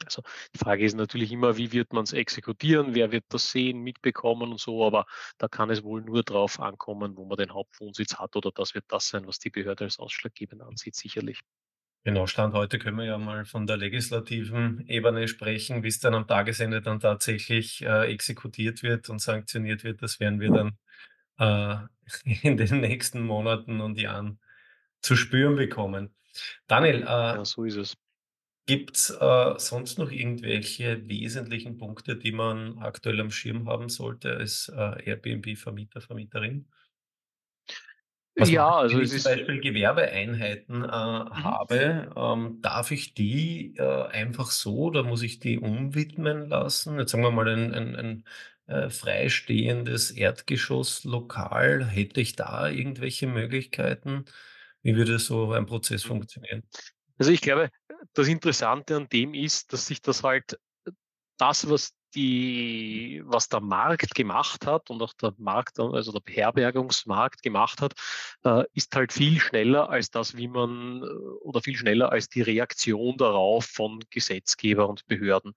also, 0.07 0.23
die 0.55 0.59
Frage 0.59 0.85
ist 0.85 0.97
natürlich 0.97 1.31
immer, 1.31 1.59
wie 1.59 1.73
wird 1.73 1.93
man's 1.93 2.15
exekutieren? 2.15 2.95
Wer 2.95 3.13
wird 3.13 3.25
das 3.29 3.51
sehen, 3.51 3.83
mitbekommen 3.83 4.51
und 4.51 4.59
so, 4.59 4.87
aber 4.87 5.05
da 5.37 5.47
kann 5.47 5.69
es 5.69 5.83
wohl 5.85 6.01
nur 6.01 6.23
drauf 6.23 6.59
ankommen, 6.59 7.19
wo 7.19 7.27
man 7.27 7.37
den 7.37 7.53
Hauptwohnsitz 7.53 8.15
hat 8.15 8.35
oder 8.35 8.51
das 8.55 8.75
wird 8.75 8.87
das 8.89 9.09
sein, 9.09 9.27
was 9.27 9.39
die 9.39 9.51
Behörde 9.51 9.85
als 9.85 9.99
ausschlaggebend 9.99 10.63
ansieht, 10.63 10.95
sicherlich. 10.97 11.41
Genau, 12.05 12.27
Stand 12.27 12.55
heute 12.55 12.79
können 12.79 12.97
wir 12.97 13.05
ja 13.05 13.19
mal 13.19 13.45
von 13.45 13.67
der 13.67 13.77
legislativen 13.77 14.87
Ebene 14.89 15.29
sprechen. 15.29 15.83
Wie's 15.83 16.01
dann 16.01 16.15
am 16.15 16.27
Tagesende 16.27 16.81
dann 16.81 16.99
tatsächlich, 16.99 17.83
äh, 17.83 18.11
exekutiert 18.11 18.83
wird 18.83 19.11
und 19.11 19.21
sanktioniert 19.21 19.85
wird, 19.85 20.01
das 20.01 20.19
werden 20.19 20.41
wir 20.41 20.51
dann, 20.51 20.79
äh, 21.41 21.79
in 22.45 22.59
den 22.59 22.83
nächsten 22.83 23.23
Monaten 23.23 23.83
und 23.83 23.99
Jahren 24.01 24.41
zu 25.03 25.17
spüren 25.17 25.57
bekommen. 25.57 26.17
Daniel, 26.69 27.05
äh 27.09 27.39
Ja, 27.39 27.45
so 27.45 27.65
ist 27.65 27.77
es. 27.77 27.95
gibt's, 28.67 29.11
äh, 29.11 29.55
sonst 29.59 29.99
noch 29.99 30.11
irgendwelche 30.11 31.07
wesentlichen 31.09 31.77
Punkte, 31.79 32.17
die 32.17 32.33
man 32.33 32.79
aktuell 32.79 33.21
am 33.21 33.31
Schirm 33.31 33.69
haben 33.69 33.89
sollte 33.91 34.37
als, 34.37 34.69
äh, 34.75 35.03
Airbnb-Vermieter, 35.11 36.01
Vermieterin? 36.01 36.67
Was 38.39 38.51
Ja, 38.51 38.71
also 38.77 38.99
wenn 38.99 39.03
es 39.03 39.13
ich 39.13 39.23
zum 39.23 39.23
Beispiel 39.33 39.61
Gewerbeeinheiten, 39.61 40.83
äh, 40.85 40.89
Mhm. 41.35 41.61
habe? 41.69 42.13
Ähm, 42.17 42.61
darf 42.63 42.91
ich 42.91 43.15
die, 43.15 43.75
äh, 43.77 44.07
einfach 44.09 44.51
so 44.51 44.77
oder 44.85 45.03
muss 45.03 45.23
ich 45.23 45.39
die 45.41 45.59
umwidmen 45.59 46.49
lassen? 46.49 46.99
Jetzt 46.99 47.11
sagen 47.13 47.23
wir 47.23 47.31
mal 47.31 47.49
ein 47.49 47.75
ein 47.75 47.97
ein, 47.97 48.25
äh, 48.71 48.89
freistehendes 48.91 50.11
Erdgeschosslokal. 50.12 51.87
Hätte 51.87 52.21
ich 52.21 52.37
da 52.37 52.69
irgendwelche 52.69 53.27
Möglichkeiten? 53.27 54.25
Wie 54.83 54.97
würde 54.97 55.19
so 55.19 55.53
ein 55.53 55.67
Prozess 55.67 56.05
Mhm. 56.05 56.09
funktionieren? 56.09 56.62
Also, 57.19 57.33
ich 57.33 57.41
glaube, 57.41 57.71
das 58.15 58.29
Interessante 58.29 58.97
an 58.97 59.09
dem 59.09 59.35
ist, 59.35 59.73
dass 59.73 59.87
sich 59.87 60.00
das 60.00 60.23
halt 60.23 60.59
das, 61.37 61.69
was 61.69 61.93
die 62.15 63.23
was 63.25 63.49
der 63.49 63.61
Markt 63.61 64.15
gemacht 64.15 64.67
hat 64.67 64.91
und 64.91 65.00
auch 65.00 65.12
der 65.15 65.33
Markt 65.39 65.79
also, 65.79 66.12
der 66.12 66.21
Beherbergungsmarkt 66.21 67.43
gemacht 67.43 67.81
hat, 67.81 67.95
äh, 68.45 68.65
ist 68.75 68.95
halt 68.97 69.12
viel 69.12 69.39
schneller 69.41 69.89
als 69.91 70.11
das, 70.11 70.37
wie 70.37 70.49
man 70.49 71.03
oder 71.43 71.61
viel 71.62 71.77
schneller 71.77 72.11
als 72.11 72.29
die 72.29 72.43
Reaktion 72.43 73.17
darauf 73.17 73.65
von 73.67 74.00
Gesetzgeber 74.11 74.89
und 74.89 75.07
Behörden. 75.07 75.55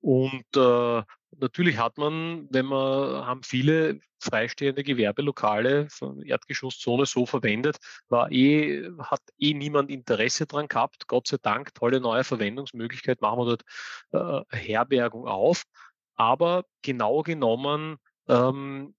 Und, 0.00 0.44
äh, 0.56 1.02
natürlich 1.38 1.78
hat 1.78 1.98
man, 1.98 2.48
wenn 2.50 2.66
man 2.66 3.26
haben 3.26 3.42
viele 3.42 4.00
freistehende 4.18 4.82
Gewerbelokale 4.82 5.88
von 5.90 6.22
Erdgeschosszone 6.22 7.06
so 7.06 7.26
verwendet, 7.26 7.78
war 8.08 8.30
eh 8.32 8.88
hat 8.98 9.22
eh 9.38 9.54
niemand 9.54 9.90
Interesse 9.90 10.46
dran 10.46 10.68
gehabt. 10.68 11.06
Gott 11.08 11.28
sei 11.28 11.36
Dank, 11.40 11.74
tolle 11.74 12.00
neue 12.00 12.24
Verwendungsmöglichkeit, 12.24 13.20
machen 13.20 13.38
wir 13.40 13.56
dort, 13.56 14.46
äh, 14.52 14.56
Herbergung 14.56 15.26
auf. 15.26 15.64
Aber 16.14 16.64
genau 16.82 17.22
genommen, 17.22 17.98
ähm, 18.28 18.94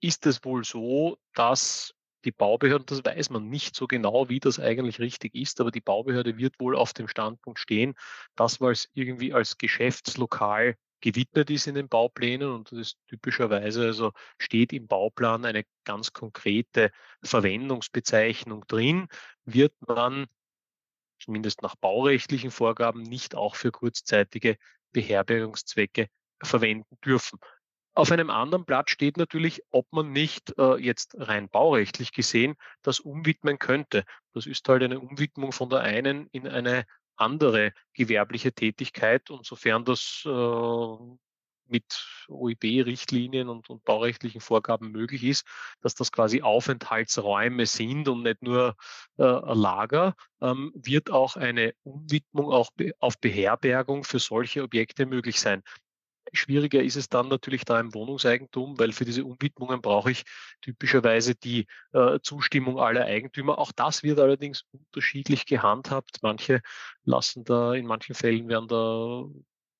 ist 0.00 0.26
es 0.26 0.44
wohl 0.44 0.64
so, 0.64 1.18
dass 1.34 1.94
die 2.24 2.32
Baubehörden 2.32 2.86
das 2.86 3.04
weiß 3.04 3.30
man 3.30 3.48
nicht 3.48 3.74
so 3.76 3.86
genau, 3.86 4.28
wie 4.28 4.40
das 4.40 4.58
eigentlich 4.60 4.98
richtig 4.98 5.34
ist, 5.34 5.60
aber 5.60 5.70
die 5.70 5.80
Baubehörde 5.80 6.36
wird 6.36 6.58
wohl 6.60 6.76
auf 6.76 6.92
dem 6.92 7.08
Standpunkt 7.08 7.58
stehen, 7.58 7.94
dass 8.36 8.60
weil's 8.60 8.88
irgendwie 8.94 9.32
als 9.32 9.58
Geschäftslokal 9.58 10.76
gewidmet 11.00 11.50
ist 11.50 11.66
in 11.66 11.74
den 11.74 11.88
Bauplänen 11.88 12.50
und 12.50 12.72
das 12.72 12.78
ist 12.78 12.98
typischerweise 13.08 13.86
also, 13.86 14.12
steht 14.38 14.72
im 14.72 14.86
Bauplan 14.86 15.44
eine 15.44 15.64
ganz 15.84 16.12
konkrete 16.12 16.90
Verwendungsbezeichnung 17.22 18.64
drin, 18.66 19.08
wird 19.44 19.74
man 19.86 20.26
zumindest 21.20 21.62
nach 21.62 21.76
baurechtlichen 21.76 22.50
Vorgaben 22.50 23.02
nicht 23.02 23.34
auch 23.34 23.54
für 23.54 23.70
kurzzeitige 23.70 24.56
Beherbergungszwecke 24.92 26.08
verwenden 26.42 26.96
dürfen. 27.04 27.38
Auf 27.94 28.12
einem 28.12 28.30
anderen 28.30 28.64
Blatt 28.64 28.90
steht 28.90 29.16
natürlich, 29.16 29.60
ob 29.70 29.92
man 29.92 30.12
nicht, 30.12 30.56
äh, 30.56 30.76
jetzt 30.76 31.16
rein 31.18 31.48
baurechtlich 31.48 32.12
gesehen 32.12 32.54
das 32.82 33.00
umwidmen 33.00 33.58
könnte. 33.58 34.04
Das 34.34 34.46
ist 34.46 34.68
halt 34.68 34.84
eine 34.84 35.00
Umwidmung 35.00 35.50
von 35.50 35.68
der 35.68 35.80
einen 35.80 36.28
in 36.28 36.46
eine 36.46 36.84
andere 37.18 37.72
gewerbliche 37.94 38.52
Tätigkeit 38.52 39.30
und 39.30 39.44
sofern 39.46 39.84
das, 39.84 40.22
äh, 40.26 40.96
mit 41.68 42.06
OIB-Richtlinien 42.28 43.48
und 43.48 43.68
und 43.70 43.84
baurechtlichen 43.84 44.40
Vorgaben 44.40 44.90
möglich 44.90 45.24
ist, 45.24 45.46
dass 45.80 45.94
das 45.94 46.12
quasi 46.12 46.42
Aufenthaltsräume 46.42 47.66
sind 47.66 48.08
und 48.08 48.22
nicht 48.22 48.42
nur, 48.42 48.76
äh, 49.18 49.22
Lager, 49.22 50.14
ähm, 50.40 50.72
wird 50.74 51.10
auch 51.10 51.36
eine 51.36 51.74
Umwidmung 51.82 52.50
auch 52.52 52.70
be 52.72 52.92
auf 53.00 53.18
Beherbergung 53.20 54.04
für 54.04 54.18
solche 54.18 54.62
Objekte 54.62 55.06
möglich 55.06 55.40
sein. 55.40 55.62
Schwieriger 56.32 56.82
ist 56.82 56.96
es 56.96 57.08
dann 57.08 57.28
natürlich 57.28 57.64
da 57.64 57.78
im 57.80 57.94
Wohnungseigentum, 57.94 58.78
weil 58.78 58.92
für 58.92 59.04
diese 59.04 59.24
Umwidmungen 59.24 59.80
brauche 59.80 60.10
ich 60.10 60.24
typischerweise 60.60 61.34
die, 61.34 61.66
äh, 61.92 62.18
Zustimmung 62.22 62.78
aller 62.78 63.04
Eigentümer. 63.04 63.58
Auch 63.58 63.72
das 63.72 64.02
wird 64.02 64.18
allerdings 64.18 64.64
unterschiedlich 64.72 65.46
gehandhabt. 65.46 66.18
Manche 66.22 66.60
lassen 67.04 67.44
da 67.44 67.74
in 67.74 67.86
manchen 67.86 68.14
Fällen 68.14 68.48
werden 68.48 68.68
da 68.68 69.24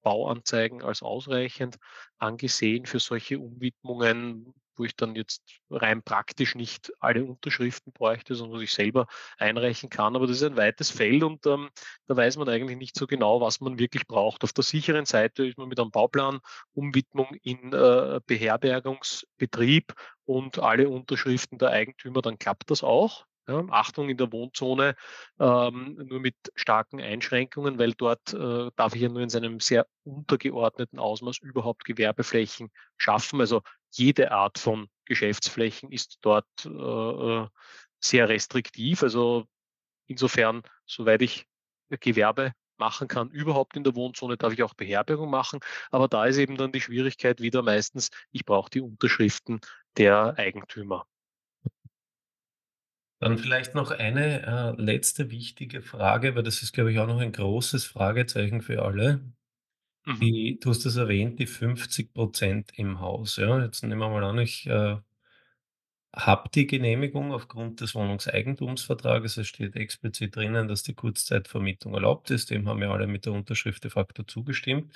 Bauanzeigen 0.03 0.83
als 0.83 1.03
ausreichend 1.03 1.77
angesehen 2.19 2.87
für 2.87 3.01
solche 3.01 3.39
Umwidmungen, 3.39 4.55
wo 4.79 4.85
ich 4.85 4.97
dann 4.97 5.15
jetzt 5.17 5.43
rein 5.71 6.03
praktisch 6.03 6.55
nicht 6.55 6.93
alle 7.01 7.25
Unterschriften 7.25 7.93
bräuchte, 7.93 8.35
sondern 8.35 8.61
ich 8.61 8.73
selber 8.73 9.07
einreichen 9.39 9.91
kann. 9.91 10.17
Aber 10.17 10.27
das 10.27 10.37
ist 10.37 10.43
ein 10.45 10.57
weites 10.57 10.91
Feld 10.91 11.23
und, 11.23 11.47
ähm, 11.47 11.69
da 12.07 12.17
weiß 12.17 12.37
man 12.37 12.49
eigentlich 12.49 12.79
nicht 12.79 12.97
so 12.97 13.07
genau, 13.07 13.41
was 13.41 13.61
man 13.61 13.79
wirklich 13.79 14.07
braucht. 14.07 14.45
Auf 14.45 14.53
der 14.53 14.65
sicheren 14.65 15.05
Seite 15.05 15.47
ist 15.47 15.59
man 15.59 15.69
mit 15.69 15.79
einem 15.81 15.91
Bauplan 15.91 16.41
Umwidmung 16.73 17.35
in, 17.43 17.73
äh, 17.73 18.21
Beherbergungsbetrieb 18.27 19.95
und 20.25 20.59
alle 20.59 20.89
Unterschriften 20.89 21.59
der 21.59 21.71
Eigentümer, 21.71 22.23
dann 22.23 22.39
klappt 22.39 22.71
das 22.71 22.83
auch, 22.83 23.25
ja. 23.49 23.65
Achtung 23.71 24.11
in 24.11 24.19
der 24.19 24.31
Wohnzone, 24.31 24.95
ähm, 25.41 25.97
nur 26.07 26.21
mit 26.21 26.37
starken 26.55 27.01
Einschränkungen, 27.01 27.79
weil 27.79 27.95
dort, 27.95 28.35
äh, 28.35 28.71
darf 28.77 28.95
ich 28.95 29.01
ja 29.03 29.09
nur 29.09 29.23
in 29.23 29.31
seinem 29.31 29.59
sehr 29.61 29.87
untergeordneten 30.05 30.99
Ausmaß 30.99 31.39
überhaupt 31.39 31.85
Gewerbeflächen 31.85 32.71
schaffen. 32.99 33.41
Also, 33.41 33.63
jede 33.91 34.33
Art 34.33 34.59
von 34.59 34.89
Geschäftsflächen 35.05 35.91
ist 35.91 36.19
dort, 36.23 36.47
äh, 36.65 36.69
äh, 36.69 37.47
sehr 38.01 38.29
restriktiv. 38.29 39.03
Also, 39.03 39.47
insofern, 40.07 40.63
soweit 40.87 41.23
ich 41.23 41.47
Gewerbe 42.01 42.53
machen 42.79 43.09
kann, 43.09 43.31
überhaupt 43.31 43.77
in 43.77 43.85
der 43.85 43.95
Wohnzone, 43.95 44.37
darf 44.37 44.53
ich 44.53 44.63
auch 44.63 44.75
Beherbergung 44.75 45.31
machen. 45.31 45.61
Aber 45.91 46.09
da 46.09 46.27
ist 46.27 46.39
eben 46.39 46.57
dann 46.57 46.73
die 46.73 46.81
Schwierigkeit 46.81 47.41
wieder 47.41 47.63
meistens, 47.63 48.11
ich 48.31 48.45
brauche 48.45 48.71
die 48.71 48.81
Unterschriften 48.81 49.61
der 49.97 50.35
Eigentümer. 50.39 51.07
Dann 53.21 53.37
vielleicht 53.37 53.75
noch 53.75 53.91
eine, 53.91 54.77
äh, 54.79 54.81
letzte 54.81 55.31
wichtige 55.31 55.83
Frage, 55.83 56.37
weil 56.37 56.45
das 56.45 56.63
ist, 56.63 56.73
glaube 56.73 56.93
ich, 56.93 57.01
auch 57.01 57.09
noch 57.09 57.19
ein 57.19 57.33
großes 57.33 57.85
Fragezeichen 57.85 58.63
für 58.63 58.83
alle. 58.83 59.21
Mhm. 60.09 60.21
Die 60.21 60.59
du 60.61 60.71
hast 60.71 60.85
das 60.87 60.97
erwähnt, 60.97 61.39
die 61.39 61.47
50 61.47 62.13
% 62.15 62.73
im 62.77 63.01
Haus, 63.01 63.37
ja? 63.37 63.63
Jetzt 63.63 63.83
nehmen 63.85 64.01
wir 64.01 64.09
mal 64.09 64.25
an, 64.25 64.39
ich, 64.39 64.67
äh 64.67 64.97
habe 66.15 66.49
die 66.55 66.67
Genehmigung 66.67 67.33
aufgrund 67.33 67.81
des 67.81 67.95
Wohnungseigentumsvertrages. 67.95 69.37
Es 69.37 69.47
steht 69.49 69.77
explizit 69.77 70.35
drinnen, 70.37 70.67
dass 70.69 70.83
die 70.83 70.95
Kurzzeitvermietung 70.95 71.95
erlaubt 71.95 72.31
ist. 72.31 72.51
Dem 72.51 72.67
haben 72.69 72.83
ja 72.83 72.91
alle 72.91 73.07
mit 73.07 73.27
der 73.27 73.35
Unterschrift 73.35 73.85
de 73.85 73.91
facto 73.91 74.23
zugestimmt. 74.23 74.93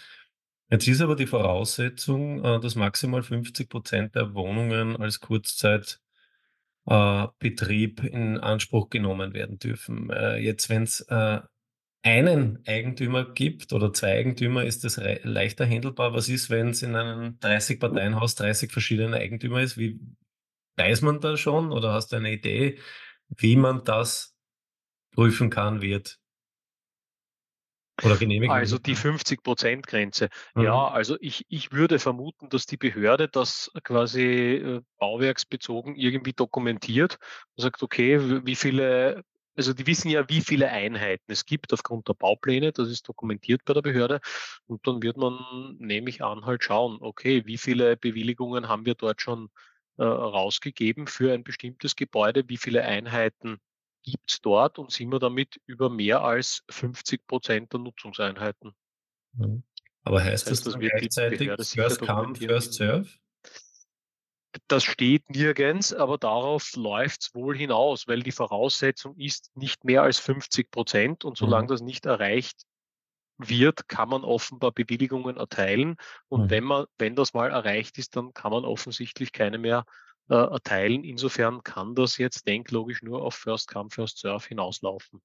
Jetzt 0.70 0.88
ist 0.88 1.02
aber 1.02 1.16
die 1.16 1.26
Voraussetzung, 1.26 2.44
äh, 2.44 2.60
dass 2.60 2.76
maximal 2.76 3.22
50% 3.22 4.14
der 4.14 4.34
Wohnungen 4.34 4.96
als 4.96 5.20
Kurzzeit 5.20 6.00
äh, 6.86 7.28
Betrieb 7.38 8.04
in 8.04 8.38
Anspruch 8.38 8.90
genommen 8.90 9.34
werden 9.34 9.58
dürfen. 9.58 10.10
Äh, 10.10 10.38
jetzt, 10.38 10.70
wenn's, 10.70 11.00
äh, 11.02 11.40
einen 12.02 12.62
Eigentümer 12.66 13.32
gibt 13.32 13.72
oder 13.72 13.92
2 13.92 14.18
Eigentümer, 14.18 14.64
ist 14.64 14.84
das 14.84 15.00
leichter 15.24 15.64
händelbar. 15.66 16.12
Was 16.14 16.28
ist, 16.28 16.50
wenn's 16.50 16.82
in 16.82 16.96
einem 16.96 17.38
30-Parteien-Haus 17.40 18.34
30 18.34 18.72
verschiedene 18.72 19.16
Eigentümer 19.18 19.62
ist? 19.62 19.78
Wie 19.78 20.00
weiß 20.76 21.02
man 21.02 21.20
da 21.20 21.36
schon 21.36 21.72
oder 21.72 21.92
hast 21.92 22.12
du 22.12 22.16
eine 22.16 22.32
Idee, 22.32 22.78
wie 23.28 23.56
man 23.56 23.84
das 23.84 24.36
prüfen 25.14 25.50
kann, 25.50 25.82
wird? 25.82 26.18
Oder 28.02 28.18
Also 28.44 28.76
genehmigen 28.76 28.78
die 28.78 28.96
kann? 28.96 28.96
50% 28.96 29.86
Grenze. 29.86 30.28
Mhm. 30.54 30.84
Ja, 30.84 30.88
also 30.88 31.16
ich 31.20 31.44
ich 31.48 31.70
würde 31.72 31.98
vermuten, 32.00 32.48
dass 32.48 32.66
die 32.66 32.76
Behörde 32.76 33.28
das 33.28 33.70
quasi, 33.84 34.22
äh, 34.56 34.80
bauwerksbezogen 34.98 35.94
irgendwie 35.94 36.32
dokumentiert 36.32 37.18
und 37.56 37.62
sagt: 37.62 37.82
„Okay, 37.82 38.44
wie 38.44 38.56
viele“ 38.56 39.22
also 39.56 39.72
die 39.72 39.86
wissen 39.86 40.10
ja, 40.10 40.28
wie 40.28 40.40
viele 40.40 40.68
Einheiten 40.68 41.30
es 41.30 41.44
gibt 41.44 41.72
aufgrund 41.72 42.08
der 42.08 42.14
Baupläne, 42.14 42.72
das 42.72 42.88
ist 42.88 43.08
dokumentiert 43.08 43.64
bei 43.64 43.74
der 43.74 43.82
Behörde. 43.82 44.20
Und 44.66 44.86
dann 44.86 45.02
wird 45.02 45.16
man, 45.16 45.76
nehme 45.78 46.10
ich 46.10 46.22
an, 46.22 46.46
halt 46.46 46.64
schauen, 46.64 46.98
okay, 47.00 47.44
wie 47.46 47.58
viele 47.58 47.96
Bewilligungen 47.96 48.68
haben 48.68 48.86
wir 48.86 48.94
dort 48.94 49.20
schon, 49.20 49.50
äh, 49.98 50.04
rausgegeben 50.04 51.06
für 51.06 51.32
ein 51.32 51.44
bestimmtes 51.44 51.96
Gebäude? 51.96 52.48
Wie 52.48 52.56
viele 52.56 52.82
Einheiten 52.82 53.58
gibt's 54.02 54.40
dort 54.40 54.78
und 54.78 54.90
sind 54.90 55.10
wir 55.10 55.18
damit 55.18 55.60
über 55.66 55.90
mehr 55.90 56.22
als 56.22 56.64
50% 56.70 57.72
der 57.72 57.80
Nutzungseinheiten? 57.80 58.72
Mhm. 59.34 59.62
Aber 60.04 60.18
Das 60.18 60.26
heißt 60.26 60.46
das 60.46 60.58
heißt, 60.58 60.66
das 60.66 60.74
die 60.74 60.88
gleichzeitig 60.88 61.50
First 61.74 62.00
come, 62.00 62.34
first 62.34 62.74
serve? 62.74 63.08
Das 64.68 64.84
steht 64.84 65.30
nirgends, 65.30 65.94
aber 65.94 66.18
darauf 66.18 66.74
läuft's 66.76 67.34
wohl 67.34 67.56
hinaus, 67.56 68.06
weil 68.06 68.22
die 68.22 68.32
Voraussetzung 68.32 69.16
ist 69.16 69.50
nicht 69.56 69.84
mehr 69.84 70.02
als 70.02 70.18
50% 70.18 71.24
und 71.24 71.38
solange 71.38 71.64
Mhm. 71.64 71.68
das 71.68 71.80
nicht 71.80 72.06
erreicht 72.06 72.62
wird, 73.38 73.88
kann 73.88 74.08
man 74.10 74.24
offenbar 74.24 74.72
Bewilligungen 74.72 75.36
erteilen. 75.36 75.96
Und 76.28 76.46
Mhm. 76.46 76.50
wenn 76.50 76.64
man 76.64 76.86
wenn 76.98 77.16
das 77.16 77.34
mal 77.34 77.50
erreicht 77.50 77.98
ist, 77.98 78.16
dann 78.16 78.32
kann 78.34 78.52
man 78.52 78.64
offensichtlich 78.64 79.32
keine 79.32 79.58
mehr, 79.58 79.84
äh, 80.28 80.34
erteilen. 80.34 81.04
Insofern 81.04 81.62
kann 81.64 81.94
das 81.94 82.18
jetzt 82.18 82.46
denklogisch 82.46 83.02
nur 83.02 83.22
auf 83.22 83.34
First 83.34 83.68
come, 83.68 83.90
first 83.90 84.18
serve 84.18 84.46
hinauslaufen. 84.48 85.20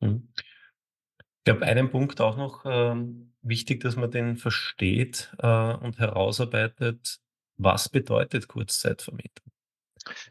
Mhm. 0.00 0.28
Ich 0.36 1.44
glaube, 1.44 1.64
einen 1.64 1.90
Punkt 1.90 2.20
auch 2.20 2.36
noch, 2.36 2.64
ähm, 2.66 3.32
wichtig, 3.42 3.80
dass 3.80 3.94
man 3.96 4.10
den 4.10 4.36
versteht, 4.36 5.32
äh, 5.38 5.74
und 5.74 5.98
herausarbeitet. 5.98 7.20
Was 7.58 7.88
bedeutet 7.88 8.48
Kurzzeitvermietung? 8.48 9.46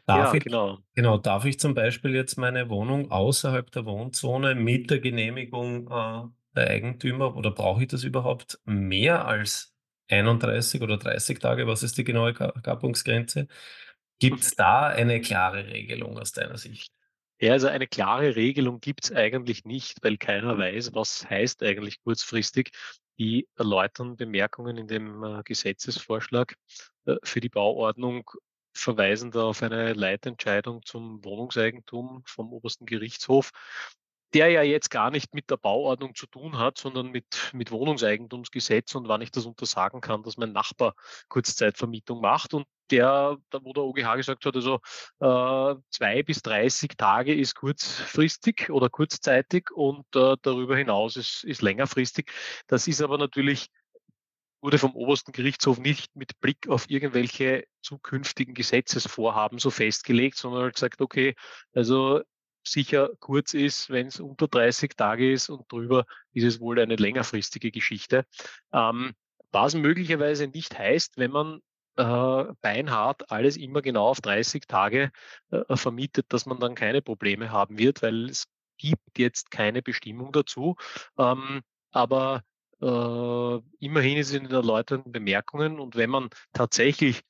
Darf 0.06 0.32
Ja, 0.32 0.34
ich 0.34 0.44
genau. 0.44 0.78
genau, 0.94 1.18
darf 1.18 1.44
ich 1.44 1.58
zum 1.60 1.74
Beispiel 1.74 2.14
jetzt 2.14 2.36
meine 2.38 2.68
Wohnung 2.70 3.10
außerhalb 3.10 3.70
der 3.72 3.84
Wohnzone 3.86 4.54
mit 4.54 4.90
der 4.90 5.00
Genehmigung, 5.00 5.88
äh, 5.88 6.24
der 6.56 6.68
Eigentümer 6.70 7.36
oder 7.36 7.50
brauche 7.50 7.82
ich 7.82 7.88
das 7.88 8.04
überhaupt 8.04 8.60
mehr 8.64 9.26
als 9.26 9.74
31 10.08 10.82
oder 10.82 10.96
30 10.98 11.38
Tage? 11.40 11.66
Was 11.66 11.82
ist 11.82 11.98
die 11.98 12.04
genaue 12.04 12.32
Ga 12.34 12.52
Gattungsgrenze? 12.62 13.48
Gibt's 14.20 14.54
da 14.56 14.88
eine 14.88 15.20
klare 15.20 15.66
Regelung 15.68 16.18
aus 16.18 16.32
deiner 16.32 16.58
Sicht? 16.58 16.92
Ja, 17.40 17.52
also 17.52 17.68
eine 17.68 17.86
klare 17.86 18.34
Regelung 18.34 18.80
gibt's 18.80 19.12
eigentlich 19.12 19.64
nicht, 19.64 20.02
weil 20.02 20.16
keiner 20.16 20.56
weiß, 20.56 20.94
was 20.94 21.28
heißt 21.28 21.62
eigentlich 21.62 22.02
kurzfristig. 22.02 22.70
Die 23.18 23.48
erläuternden 23.56 24.16
Bemerkungen 24.16 24.76
in 24.76 24.88
dem, 24.88 25.22
äh, 25.24 25.42
Gesetzesvorschlag, 25.42 26.56
äh, 27.06 27.16
für 27.22 27.40
die 27.40 27.48
Bauordnung 27.48 28.30
verweisen 28.74 29.30
da 29.30 29.44
auf 29.44 29.62
eine 29.62 29.94
Leitentscheidung 29.94 30.82
zum 30.84 31.24
Wohnungseigentum 31.24 32.22
vom 32.26 32.52
Obersten 32.52 32.84
Gerichtshof, 32.84 33.50
der 34.34 34.50
ja 34.50 34.62
jetzt 34.62 34.90
gar 34.90 35.10
nicht 35.10 35.34
mit 35.34 35.50
der 35.50 35.56
Bauordnung 35.56 36.14
zu 36.14 36.26
tun 36.26 36.58
hat, 36.58 36.76
sondern 36.76 37.10
mit 37.10 37.52
mit 37.54 37.70
Wohnungseigentumsgesetz 37.70 38.94
und 38.94 39.08
wann 39.08 39.22
ich 39.22 39.30
das 39.30 39.46
untersagen 39.46 40.00
kann, 40.00 40.22
dass 40.22 40.36
mein 40.36 40.52
Nachbar 40.52 40.94
Kurzzeitvermietung 41.28 42.20
macht. 42.20 42.52
Und 42.52 42.66
der 42.90 43.36
wo 43.62 43.72
der 43.72 43.84
OGH 43.84 44.16
gesagt 44.16 44.44
hat, 44.46 44.56
also 44.56 44.80
äh, 45.20 45.74
2 45.90 46.22
bis 46.22 46.42
30 46.42 46.96
Tage 46.96 47.34
ist 47.34 47.54
kurzfristig 47.54 48.70
oder 48.70 48.88
kurzzeitig 48.90 49.70
und, 49.72 50.04
äh, 50.14 50.36
darüber 50.42 50.76
hinaus 50.76 51.16
ist 51.16 51.44
ist 51.44 51.62
längerfristig. 51.62 52.30
Das 52.66 52.86
ist 52.88 53.02
aber 53.02 53.18
natürlich 53.18 53.68
wurde 54.62 54.78
vom 54.78 54.94
Obersten 54.96 55.32
Gerichtshof 55.32 55.78
nicht 55.78 56.16
mit 56.16 56.40
Blick 56.40 56.68
auf 56.68 56.88
irgendwelche 56.90 57.64
zukünftigen 57.82 58.54
Gesetzesvorhaben 58.54 59.58
so 59.58 59.70
festgelegt, 59.70 60.36
sondern 60.36 60.64
hat 60.66 60.74
gesagt: 60.74 61.00
„Okay, 61.00 61.34
also 61.74 62.22
sicher 62.66 63.10
kurz 63.20 63.54
ist, 63.54 63.90
wenn 63.90 64.08
es 64.08 64.18
unter 64.20 64.48
30 64.48 64.96
Tage 64.96 65.32
ist 65.32 65.48
und 65.50 65.70
drüber 65.70 66.04
ist 66.32 66.44
es 66.44 66.60
wohl 66.60 66.80
eine 66.80 66.96
längerfristige 66.96 67.70
Geschichte.“ 67.70 68.26
Ähm, 68.72 69.14
was 69.52 69.74
möglicherweise 69.74 70.48
nicht 70.48 70.76
heißt, 70.78 71.16
wenn 71.18 71.30
man, 71.30 71.60
äh, 71.96 72.44
beinhart 72.60 73.30
alles 73.30 73.56
immer 73.56 73.82
genau 73.82 74.08
auf 74.08 74.20
30 74.20 74.66
Tage, 74.66 75.10
äh, 75.50 75.76
vermietet, 75.76 76.26
dass 76.30 76.46
man 76.46 76.60
dann 76.60 76.74
keine 76.74 77.02
Probleme 77.02 77.50
haben 77.50 77.78
wird, 77.78 78.02
weil 78.02 78.30
es 78.30 78.46
gibt 78.78 79.18
jetzt 79.18 79.50
keine 79.50 79.82
Bestimmung 79.82 80.32
dazu. 80.32 80.76
Ähm, 81.18 81.62
aber 81.90 82.42
äh, 82.80 83.84
immerhin 83.84 84.18
ist 84.18 84.28
es 84.28 84.34
in 84.34 84.44
den 84.44 84.52
erläuternden 84.52 85.12
Bemerkungen 85.12 85.80
und 85.80 85.96
wenn 85.96 86.10
man 86.10 86.30
tatsächlich 86.52 87.22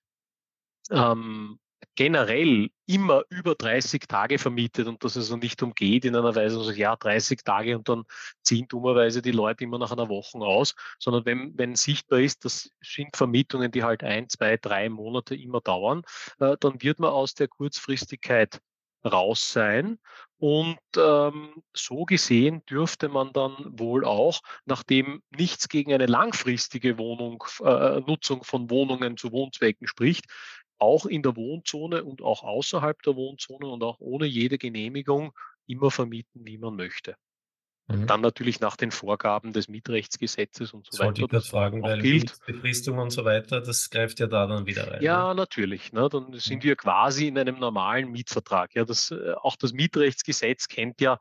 ähm, 0.90 1.59
generell 1.97 2.69
immer 2.87 3.25
über 3.31 3.55
30 3.55 4.07
Tage 4.07 4.39
vermietet 4.39 4.87
und 4.87 5.03
das 5.03 5.17
also 5.17 5.37
nicht 5.37 5.63
umgeht 5.63 6.05
in 6.05 6.15
einer 6.15 6.35
Weise, 6.35 6.59
also 6.59 6.71
ja, 6.71 6.95
30 6.95 7.43
Tage 7.43 7.77
und 7.77 7.89
dann 7.89 8.05
ziehen 8.43 8.69
dummerweise 8.69 9.23
die 9.23 9.33
Leute 9.33 9.65
immer 9.65 9.79
nach 9.79 9.93
einer 9.93 10.09
Woche 10.09 10.39
aus, 10.39 10.75
sondern 10.99 11.25
wenn, 11.25 11.59
wenn 11.59 11.75
sichtbar 11.75 12.21
ist, 12.21 12.45
das 12.45 12.71
sind 12.83 13.17
Vermietungen, 13.17 13.73
die 13.73 13.83
halt 13.83 14.05
ein, 14.05 14.29
zwei, 14.29 14.57
drei 14.59 14.89
Monate 14.89 15.35
immer 15.35 15.61
dauern, 15.61 16.03
äh, 16.39 16.57
dann 16.61 16.81
wird 16.83 17.01
man 17.01 17.11
aus 17.11 17.35
der 17.35 17.49
Kurzfristigkeit 17.49 18.61
raus 19.05 19.53
sein. 19.53 19.99
Und 20.39 20.79
ähm, 20.99 21.63
so 21.75 22.05
gesehen 22.05 22.63
dürfte 22.67 23.09
man 23.09 23.33
dann 23.33 23.55
wohl 23.79 24.05
auch, 24.05 24.41
nachdem 24.67 25.23
nichts 25.31 25.69
gegen 25.69 25.95
eine 25.95 26.07
langfristige 26.07 26.99
Wohnung, 26.99 27.43
äh, 27.65 28.01
Nutzung 28.01 28.45
von 28.45 28.69
Wohnungen 28.69 29.17
zu 29.17 29.33
Wohnzwecken 29.33 29.87
spricht, 29.87 30.27
auch 30.79 31.07
in 31.07 31.23
der 31.23 31.37
Wohnzone 31.37 32.05
und 32.05 32.23
auch 32.23 32.43
außerhalb 32.43 33.03
der 33.03 33.17
Wohnzone 33.17 33.67
und 33.69 33.83
auch 33.83 33.99
ohne 34.01 34.27
jede 34.27 34.59
Genehmigung 34.59 35.33
immer 35.67 35.91
vermieten, 35.91 36.47
wie 36.47 36.59
man 36.59 36.77
möchte. 36.77 37.17
Mhm. 37.89 38.07
Dann 38.07 38.21
natürlich 38.23 38.61
nach 38.61 38.77
den 38.77 38.91
Vorgaben 38.93 39.53
des 39.53 39.69
Mietrechtsgesetzes 39.69 40.73
und 40.75 40.87
so 40.87 40.93
Das 40.93 41.01
wollte 41.01 41.21
weiter, 41.21 41.23
ich 41.23 41.29
grad 41.29 41.45
das 41.45 41.49
auch 41.51 41.51
fragen, 41.51 41.85
weil 41.85 42.03
gilt. 42.03 42.37
Mietbefristung 42.47 42.99
und 42.99 43.11
so 43.11 43.25
weiter, 43.25 43.61
das 43.61 43.89
greift 43.89 44.19
ja 44.19 44.27
da 44.27 44.49
dann 44.49 44.67
wieder 44.67 44.91
rein, 44.91 45.09
ne? 45.09 45.29
Ja, 45.29 45.35
natürlich, 45.35 45.93
ne? 45.93 46.09
Dann 46.09 46.33
sind 46.39 46.62
Mhm. 46.62 46.65
wir 46.65 46.77
quasi 46.77 47.27
in 47.29 47.39
einem 47.39 47.59
normalen 47.59 48.11
Mietvertrag. 48.11 48.75
Ja, 48.75 48.85
das, 48.85 49.11
äh, 49.11 49.35
auch 49.35 49.57
das 49.57 49.73
Mietrechtsgesetz 49.73 50.69
kennt 50.69 51.01
ja 51.01 51.19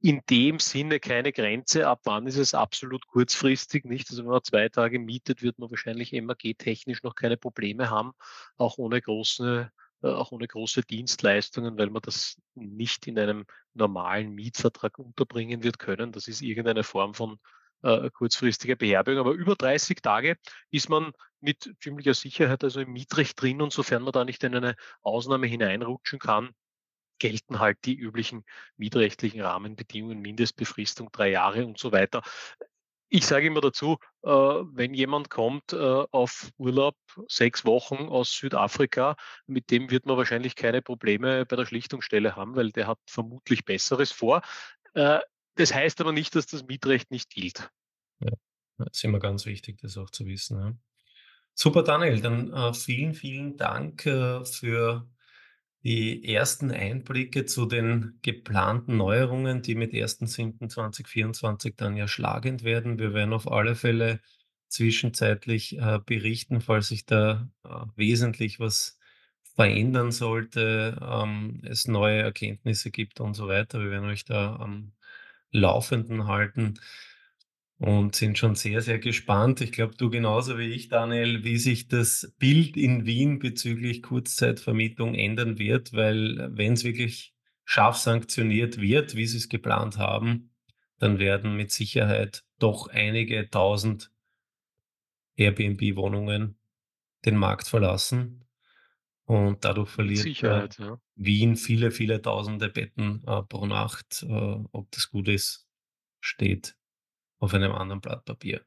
in 0.00 0.20
dem 0.30 0.58
Sinne 0.60 1.00
keine 1.00 1.32
Grenze, 1.32 1.88
ab 1.88 2.00
wann 2.04 2.26
ist 2.26 2.36
es 2.36 2.54
absolut 2.54 3.06
kurzfristig, 3.08 3.84
nicht? 3.84 4.08
Also 4.10 4.22
wenn 4.24 4.30
man 4.30 4.44
2 4.44 4.68
Tage 4.68 4.98
mietet, 4.98 5.42
wird 5.42 5.58
man 5.58 5.70
wahrscheinlich 5.70 6.12
MAG-technisch 6.12 7.02
noch 7.02 7.14
keine 7.14 7.36
Probleme 7.36 7.90
haben, 7.90 8.12
auch 8.56 8.78
ohne 8.78 9.00
große 9.00 9.70
äh, 10.02 10.08
auch 10.08 10.30
ohne 10.32 10.46
große 10.46 10.82
Dienstleistungen, 10.82 11.76
weil 11.78 11.90
man 11.90 12.02
das 12.02 12.36
nicht 12.54 13.06
in 13.08 13.18
einem 13.18 13.44
normalen 13.74 14.32
Mietvertrag 14.34 14.98
unterbringen 14.98 15.62
wird 15.64 15.78
können. 15.80 16.12
Das 16.12 16.28
ist 16.28 16.40
irgendeine 16.42 16.84
Form 16.84 17.14
von, 17.14 17.38
äh, 17.82 18.10
kurzfristiger 18.10 18.76
Beherbergung. 18.76 19.20
Aber 19.26 19.32
über 19.34 19.54
30 19.56 20.00
Tage 20.02 20.36
ist 20.70 20.88
man 20.88 21.12
mit 21.40 21.74
ziemlicher 21.80 22.14
Sicherheit 22.14 22.64
also 22.64 22.80
im 22.80 22.92
Mietrecht 22.92 23.40
drin 23.40 23.62
und 23.62 23.72
sofern 23.72 24.02
man 24.02 24.12
da 24.12 24.24
nicht 24.24 24.42
in 24.44 24.54
eine 24.54 24.74
Ausnahme 25.02 25.46
hineinrutschen 25.46 26.18
kann, 26.18 26.50
gelten 27.18 27.58
halt 27.58 27.78
die 27.84 27.94
üblichen 27.94 28.44
mietrechtlichen 28.76 29.40
Rahmenbedingungen, 29.40 30.20
Mindestbefristung 30.20 31.10
3 31.12 31.30
Jahre 31.30 31.66
und 31.66 31.78
so 31.78 31.92
weiter. 31.92 32.22
Ich 33.10 33.26
sage 33.26 33.46
immer 33.46 33.62
dazu, 33.62 33.96
äh, 34.22 34.28
wenn 34.28 34.92
jemand 34.92 35.30
kommt, 35.30 35.72
äh, 35.72 35.76
auf 35.76 36.50
Urlaub 36.58 36.94
6 37.28 37.64
Wochen 37.64 38.08
aus 38.08 38.32
Südafrika, 38.32 39.16
mit 39.46 39.70
dem 39.70 39.90
wird 39.90 40.04
man 40.04 40.18
wahrscheinlich 40.18 40.56
keine 40.56 40.82
Probleme 40.82 41.46
bei 41.46 41.56
der 41.56 41.64
Schlichtungsstelle 41.64 42.36
haben, 42.36 42.54
weil 42.54 42.70
der 42.70 42.86
hat 42.86 42.98
vermutlich 43.06 43.64
Besseres 43.64 44.12
vor. 44.12 44.42
Äh, 44.92 45.20
das 45.54 45.72
heißt 45.72 46.02
aber 46.02 46.12
nicht, 46.12 46.34
dass 46.34 46.46
das 46.46 46.64
Mietrecht 46.64 47.10
nicht 47.10 47.30
gilt. 47.30 47.70
Ja, 48.20 48.32
ja, 48.78 48.86
ist 48.90 49.04
immer 49.04 49.20
ganz 49.20 49.46
wichtig, 49.46 49.78
das 49.80 49.96
auch 49.96 50.10
zu 50.10 50.26
wissen, 50.26 50.58
ja. 50.58 50.72
Super, 51.54 51.82
Daniel, 51.82 52.20
dann, 52.20 52.72
vielen, 52.72 53.14
vielen 53.14 53.56
Dank, 53.56 54.02
für 54.02 55.08
die 55.84 56.34
ersten 56.34 56.70
Einblicke 56.70 57.46
zu 57.46 57.66
den 57.66 58.18
geplanten 58.22 58.96
Neuerungen, 58.96 59.62
die 59.62 59.74
mit 59.74 59.92
1.7.2024 59.92 61.74
dann 61.76 61.96
ja 61.96 62.08
schlagend 62.08 62.64
werden. 62.64 62.98
Wir 62.98 63.14
werden 63.14 63.32
auf 63.32 63.50
alle 63.50 63.74
Fälle 63.74 64.20
zwischenzeitlich, 64.68 65.78
äh, 65.78 66.00
berichten, 66.04 66.60
falls 66.60 66.88
sich 66.88 67.06
da, 67.06 67.48
äh, 67.64 67.68
wesentlich 67.96 68.60
was 68.60 68.98
verändern 69.54 70.12
sollte, 70.12 70.98
ähm, 71.00 71.62
es 71.64 71.88
neue 71.88 72.22
Erkenntnisse 72.22 72.90
gibt 72.90 73.20
und 73.20 73.34
so 73.34 73.48
weiter. 73.48 73.80
Wir 73.80 73.90
werden 73.90 74.08
euch 74.08 74.24
da 74.24 74.56
am 74.56 74.92
Laufenden 75.50 76.26
halten 76.26 76.74
und 77.78 78.16
sind 78.16 78.36
schon 78.36 78.56
sehr, 78.56 78.82
sehr 78.82 78.98
gespannt. 78.98 79.60
Ich 79.60 79.72
glaube, 79.72 79.94
du 79.96 80.10
genauso 80.10 80.58
wie 80.58 80.72
ich, 80.72 80.88
Daniel, 80.88 81.44
wie 81.44 81.58
sich 81.58 81.86
das 81.88 82.34
Bild 82.38 82.76
in 82.76 83.06
Wien 83.06 83.38
bezüglich 83.38 84.02
Kurzzeitvermietung 84.02 85.14
ändern 85.14 85.58
wird, 85.58 85.92
weil 85.92 86.50
wenn 86.52 86.72
es 86.72 86.84
wirklich 86.84 87.34
scharf 87.64 87.96
sanktioniert 87.96 88.80
wird, 88.80 89.14
wie 89.14 89.26
sie 89.26 89.36
es 89.36 89.48
geplant 89.48 89.98
haben, 89.98 90.50
dann 90.98 91.20
werden 91.20 91.56
mit 91.56 91.70
Sicherheit 91.70 92.42
doch 92.58 92.88
einige 92.88 93.48
tausend 93.48 94.10
Airbnb-Wohnungen 95.36 96.58
den 97.24 97.36
Markt 97.36 97.68
verlassen. 97.68 98.44
Und 99.24 99.64
dadurch 99.64 99.90
verliert, 99.90 100.42
äh, 100.42 100.68
ja. 100.78 100.98
Wien 101.14 101.56
viele, 101.56 101.90
viele 101.90 102.22
tausende 102.22 102.70
Betten, 102.70 103.22
äh, 103.26 103.42
pro 103.42 103.66
Nacht. 103.66 104.24
Äh, 104.26 104.56
ob 104.72 104.90
das 104.90 105.10
gut 105.10 105.28
ist, 105.28 105.68
steht 106.20 106.74
auf 107.38 107.54
einem 107.54 107.72
anderen 107.72 108.00
Blatt 108.00 108.24
Papier. 108.24 108.64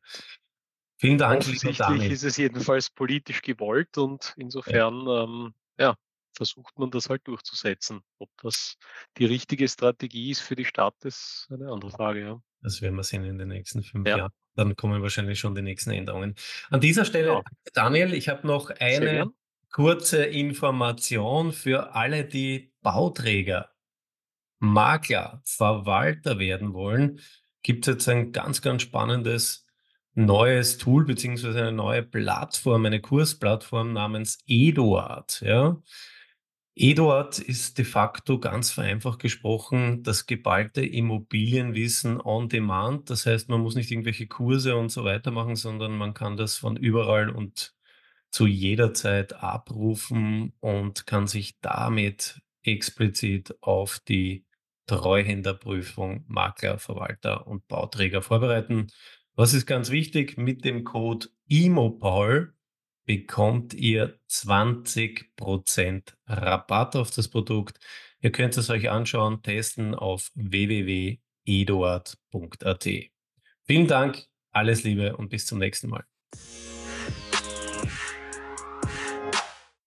Vielen 0.98 1.18
Dank, 1.18 1.46
lieber 1.48 1.74
Daniel. 1.74 2.12
ist 2.12 2.24
es 2.24 2.38
jedenfalls 2.38 2.90
politisch 2.90 3.42
gewollt 3.42 3.98
und 3.98 4.36
Ja, 4.38 4.44
insofern, 4.44 5.08
ähm, 5.08 5.54
ja, 5.80 5.96
versucht 6.34 6.78
man 6.78 6.92
das 6.92 7.10
halt 7.10 7.28
durchzusetzen. 7.28 8.02
Ob 8.20 8.30
das 8.42 8.78
die 9.18 9.26
richtige 9.26 9.68
Strategie 9.68 10.32
ist 10.32 10.42
für 10.42 10.56
die 10.56 10.66
Stadt, 10.66 10.96
ist 11.04 11.48
eine 11.52 11.72
andere 11.72 11.92
Frage, 11.92 12.22
ja. 12.22 12.42
das 12.62 12.82
werden 12.82 12.96
wir 12.96 13.04
sehen 13.04 13.26
in 13.26 13.38
den 13.40 13.48
nächsten 13.48 13.84
5 13.84 14.08
Ja, 14.08 14.18
Jahren. 14.18 14.32
Dann 14.56 14.76
kommen 14.76 15.02
wahrscheinlich 15.02 15.40
schon 15.40 15.56
die 15.56 15.62
nächsten 15.62 15.92
Änderungen. 15.92 16.36
An 16.70 16.82
dieser 16.82 17.06
Stelle, 17.06 17.28
genau. 17.30 17.44
Daniel, 17.74 18.14
ich 18.14 18.30
habe 18.30 18.46
noch 18.46 18.70
eine 18.70 19.32
kurze 19.72 20.26
Information 20.26 21.54
für 21.54 21.96
alle, 21.96 22.26
die 22.26 22.74
Bauträger 22.82 23.72
Makler, 24.60 25.42
Verwalter 25.46 26.38
werden 26.38 26.74
wollen, 26.74 27.20
gibt 27.64 27.88
es 27.88 27.94
jetzt 27.94 28.10
ein 28.10 28.32
ganz, 28.32 28.62
ganz 28.62 28.82
spannendes 28.82 29.66
neues 30.14 30.78
Tool 30.78 31.06
beziehungsweise 31.06 31.60
eine 31.60 31.72
neue 31.72 32.04
Plattform, 32.04 32.86
eine 32.86 33.02
Kursplattform 33.02 33.94
namens 33.94 34.40
Eduard, 34.48 35.42
ja. 35.42 35.82
Eduard 36.76 37.38
ist 37.40 37.78
de 37.78 37.86
facto 37.86 38.40
ganz 38.40 38.72
vereinfacht 38.72 39.20
gesprochen 39.20 40.04
das 40.04 40.26
geballte 40.26 40.82
Immobilienwissen 40.86 42.20
on 42.22 42.48
demand. 42.48 43.10
Das 43.10 43.26
heißt, 43.26 43.50
man 43.50 43.60
muss 43.62 43.76
nicht 43.76 43.92
irgendwelche 43.92 44.28
Kurse 44.28 44.78
und 44.78 44.90
so 44.90 45.04
weiter 45.04 45.32
machen, 45.32 45.58
sondern 45.58 45.98
man 45.98 46.14
kann 46.14 46.38
das 46.38 46.58
von 46.58 46.78
überall 46.78 47.30
und 47.30 47.76
zu 48.32 48.48
jeder 48.48 48.94
Zeit 48.94 49.34
abrufen 49.34 50.54
und 50.62 51.06
kann 51.06 51.28
sich 51.28 51.60
damit 51.60 52.42
explizit 52.64 53.54
auf 53.62 54.00
die 54.00 54.46
Treuhänderprüfung 55.00 56.26
Makler, 56.28 56.78
Verwalter 56.78 57.48
und 57.48 57.66
Bauträger 57.70 58.22
vorbereiten. 58.22 58.88
Was 59.36 59.54
ist 59.54 59.66
ganz 59.66 59.90
wichtig? 59.90 60.38
Mit 60.38 60.66
dem 60.66 60.84
Code 60.84 61.28
IMOPAUL 61.48 62.54
bekommt 63.06 63.74
ihr 63.74 64.20
20% 64.30 66.14
Rabatt 66.28 66.98
auf 66.98 67.10
das 67.12 67.30
Produkt. 67.30 67.80
Ihr 68.20 68.34
könnt 68.34 68.58
es 68.58 68.70
euch 68.70 68.90
anschauen, 68.90 69.42
testen 69.42 69.96
auf 69.96 70.30
www.eduard.at. 70.36 71.20
Vielen 73.64 73.88
Dank, 73.88 74.26
alles 74.52 74.84
Liebe 74.84 75.16
und 75.16 75.30
bis 75.30 75.46
zum 75.46 75.60
nächsten 75.60 75.88
Mal. 75.90 76.04